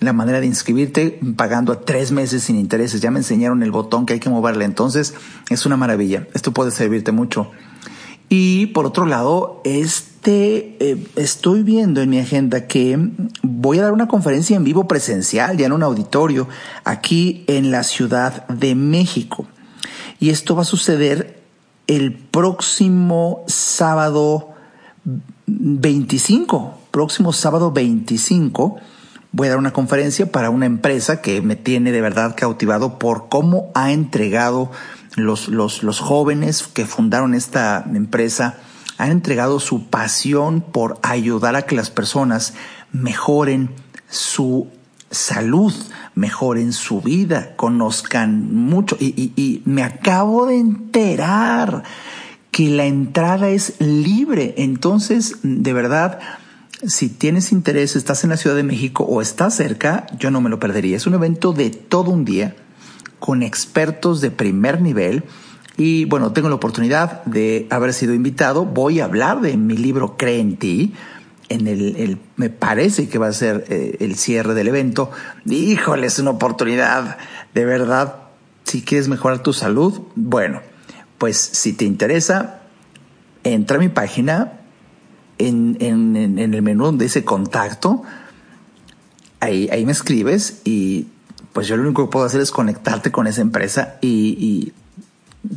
la 0.00 0.14
manera 0.14 0.40
de 0.40 0.46
inscribirte 0.46 1.20
pagando 1.36 1.72
a 1.72 1.80
tres 1.82 2.10
meses 2.10 2.44
sin 2.44 2.56
intereses. 2.56 3.00
Ya 3.00 3.10
me 3.10 3.20
enseñaron 3.20 3.62
el 3.62 3.70
botón 3.70 4.06
que 4.06 4.14
hay 4.14 4.20
que 4.20 4.30
moverle. 4.30 4.64
Entonces 4.64 5.14
es 5.50 5.66
una 5.66 5.76
maravilla. 5.76 6.26
Esto 6.34 6.52
puede 6.52 6.70
servirte 6.70 7.12
mucho. 7.12 7.50
Y 8.30 8.66
por 8.66 8.86
otro 8.86 9.06
lado, 9.06 9.60
este, 9.64 10.76
eh, 10.80 11.06
estoy 11.16 11.62
viendo 11.62 12.00
en 12.00 12.08
mi 12.08 12.18
agenda 12.18 12.66
que 12.66 12.98
voy 13.42 13.78
a 13.78 13.82
dar 13.82 13.92
una 13.92 14.08
conferencia 14.08 14.56
en 14.56 14.64
vivo 14.64 14.86
presencial, 14.86 15.56
ya 15.56 15.66
en 15.66 15.72
un 15.72 15.82
auditorio, 15.82 16.48
aquí 16.84 17.44
en 17.48 17.70
la 17.70 17.82
Ciudad 17.82 18.46
de 18.46 18.74
México. 18.74 19.46
Y 20.20 20.30
esto 20.30 20.54
va 20.54 20.62
a 20.62 20.64
suceder 20.64 21.42
el 21.88 22.14
próximo 22.14 23.44
sábado 23.48 24.50
25, 25.46 26.78
próximo 26.92 27.32
sábado 27.32 27.72
25 27.72 28.78
voy 29.32 29.46
a 29.46 29.50
dar 29.50 29.58
una 29.58 29.72
conferencia 29.72 30.30
para 30.30 30.50
una 30.50 30.66
empresa 30.66 31.20
que 31.20 31.40
me 31.42 31.56
tiene 31.56 31.92
de 31.92 32.00
verdad 32.00 32.34
cautivado 32.36 32.98
por 32.98 33.28
cómo 33.28 33.70
ha 33.74 33.92
entregado 33.92 34.70
los, 35.16 35.48
los, 35.48 35.82
los 35.82 36.00
jóvenes 36.00 36.66
que 36.66 36.86
fundaron 36.86 37.34
esta 37.34 37.84
empresa, 37.94 38.58
han 38.98 39.10
entregado 39.10 39.60
su 39.60 39.88
pasión 39.88 40.60
por 40.60 40.98
ayudar 41.02 41.56
a 41.56 41.62
que 41.62 41.74
las 41.74 41.90
personas 41.90 42.54
mejoren 42.92 43.70
su 44.08 44.68
salud, 45.10 45.72
mejoren 46.14 46.72
su 46.72 47.00
vida, 47.00 47.54
conozcan 47.56 48.54
mucho. 48.54 48.96
Y, 49.00 49.06
y, 49.16 49.32
y, 49.36 49.62
me 49.64 49.82
acabo 49.82 50.46
de 50.46 50.58
enterar 50.58 51.82
que 52.50 52.68
la 52.68 52.84
entrada 52.84 53.48
es 53.48 53.80
libre. 53.80 54.54
Entonces, 54.58 55.36
de 55.42 55.72
verdad, 55.72 56.20
si 56.86 57.08
tienes 57.08 57.52
interés, 57.52 57.96
estás 57.96 58.24
en 58.24 58.30
la 58.30 58.36
Ciudad 58.36 58.56
de 58.56 58.62
México 58.62 59.04
o 59.04 59.20
estás 59.20 59.54
cerca, 59.54 60.06
yo 60.18 60.30
no 60.30 60.40
me 60.40 60.50
lo 60.50 60.58
perdería. 60.58 60.96
Es 60.96 61.06
un 61.06 61.14
evento 61.14 61.52
de 61.52 61.70
todo 61.70 62.10
un 62.10 62.24
día 62.24 62.56
con 63.18 63.42
expertos 63.42 64.20
de 64.20 64.30
primer 64.30 64.80
nivel. 64.80 65.24
Y 65.76 66.06
bueno, 66.06 66.32
tengo 66.32 66.48
la 66.48 66.54
oportunidad 66.54 67.24
de 67.24 67.66
haber 67.70 67.92
sido 67.92 68.14
invitado. 68.14 68.64
Voy 68.64 69.00
a 69.00 69.04
hablar 69.04 69.40
de 69.40 69.56
mi 69.56 69.76
libro 69.76 70.16
Cree 70.16 70.40
en 70.40 70.56
ti. 70.56 70.94
En 71.48 71.66
el, 71.66 72.18
me 72.36 72.48
parece 72.48 73.08
que 73.08 73.18
va 73.18 73.26
a 73.26 73.32
ser 73.32 73.64
eh, 73.68 73.96
el 74.00 74.16
cierre 74.16 74.54
del 74.54 74.68
evento. 74.68 75.10
Híjole, 75.46 76.06
es 76.06 76.18
una 76.18 76.30
oportunidad 76.30 77.18
de 77.54 77.64
verdad. 77.64 78.16
Si 78.64 78.82
quieres 78.82 79.08
mejorar 79.08 79.42
tu 79.42 79.52
salud, 79.52 80.00
bueno, 80.14 80.60
pues 81.18 81.36
si 81.36 81.72
te 81.72 81.84
interesa, 81.84 82.60
entra 83.42 83.78
a 83.78 83.80
mi 83.80 83.88
página, 83.88 84.59
en, 85.40 85.76
en, 85.80 86.16
en, 86.16 86.54
el 86.54 86.62
menú 86.62 86.84
donde 86.84 87.06
dice 87.06 87.24
contacto, 87.24 88.02
ahí, 89.40 89.68
ahí 89.72 89.86
me 89.86 89.92
escribes 89.92 90.60
y 90.64 91.08
pues 91.52 91.66
yo 91.66 91.76
lo 91.76 91.82
único 91.82 92.06
que 92.06 92.12
puedo 92.12 92.26
hacer 92.26 92.40
es 92.40 92.50
conectarte 92.50 93.10
con 93.10 93.26
esa 93.26 93.40
empresa 93.40 93.96
y, 94.00 94.36
y 94.38 94.72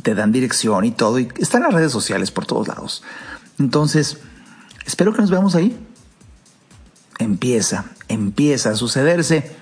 te 0.00 0.14
dan 0.14 0.32
dirección 0.32 0.84
y 0.84 0.90
todo. 0.90 1.18
Y 1.18 1.28
están 1.38 1.62
las 1.62 1.74
redes 1.74 1.92
sociales 1.92 2.30
por 2.30 2.46
todos 2.46 2.66
lados. 2.66 3.02
Entonces, 3.58 4.18
espero 4.86 5.12
que 5.12 5.20
nos 5.20 5.30
veamos 5.30 5.54
ahí. 5.54 5.76
Empieza, 7.18 7.84
empieza 8.08 8.70
a 8.70 8.74
sucederse 8.74 9.54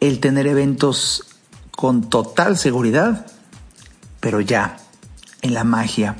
el 0.00 0.20
tener 0.20 0.46
eventos 0.46 1.24
con 1.72 2.08
total 2.08 2.56
seguridad, 2.56 3.26
pero 4.20 4.40
ya 4.40 4.78
en 5.42 5.52
la 5.52 5.64
magia 5.64 6.16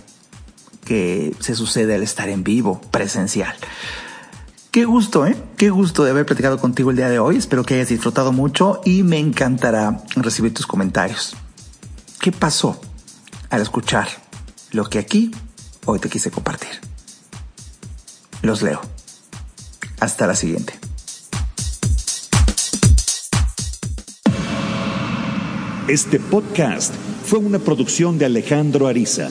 que 0.87 1.35
se 1.41 1.55
sucede 1.55 1.95
al 1.95 2.03
estar 2.03 2.31
en 2.31 2.45
vivo, 2.45 2.81
presencial. 2.91 3.55
Qué 4.71 4.85
gusto, 4.85 5.27
¿eh? 5.27 5.37
Qué 5.57 5.71
gusto 5.71 6.05
de 6.05 6.11
haber 6.11 6.25
platicado 6.25 6.59
contigo 6.59 6.91
el 6.91 6.97
día 6.97 7.09
de 7.09 7.19
hoy. 7.19 7.37
Espero 7.37 7.65
que 7.65 7.75
hayas 7.75 7.89
disfrutado 7.89 8.33
mucho 8.33 8.81
y 8.85 9.03
me 9.03 9.19
encantará 9.19 10.03
recibir 10.17 10.55
tus 10.55 10.67
comentarios. 10.67 11.35
¿Qué 12.21 12.31
pasó 12.33 12.81
al 13.51 13.63
escuchar 13.63 14.09
lo 14.73 14.89
que 14.89 14.99
aquí 14.99 15.31
hoy 15.87 15.99
te 15.99 16.09
quise 16.09 16.31
compartir? 16.31 16.71
Los 18.43 18.63
leo. 18.63 18.81
Hasta 19.99 20.27
la 20.27 20.35
siguiente. 20.35 20.79
Este 25.89 26.21
podcast 26.21 26.95
fue 27.25 27.39
una 27.39 27.59
producción 27.59 28.19
de 28.19 28.27
Alejandro 28.27 28.89
Ariza. 28.89 29.31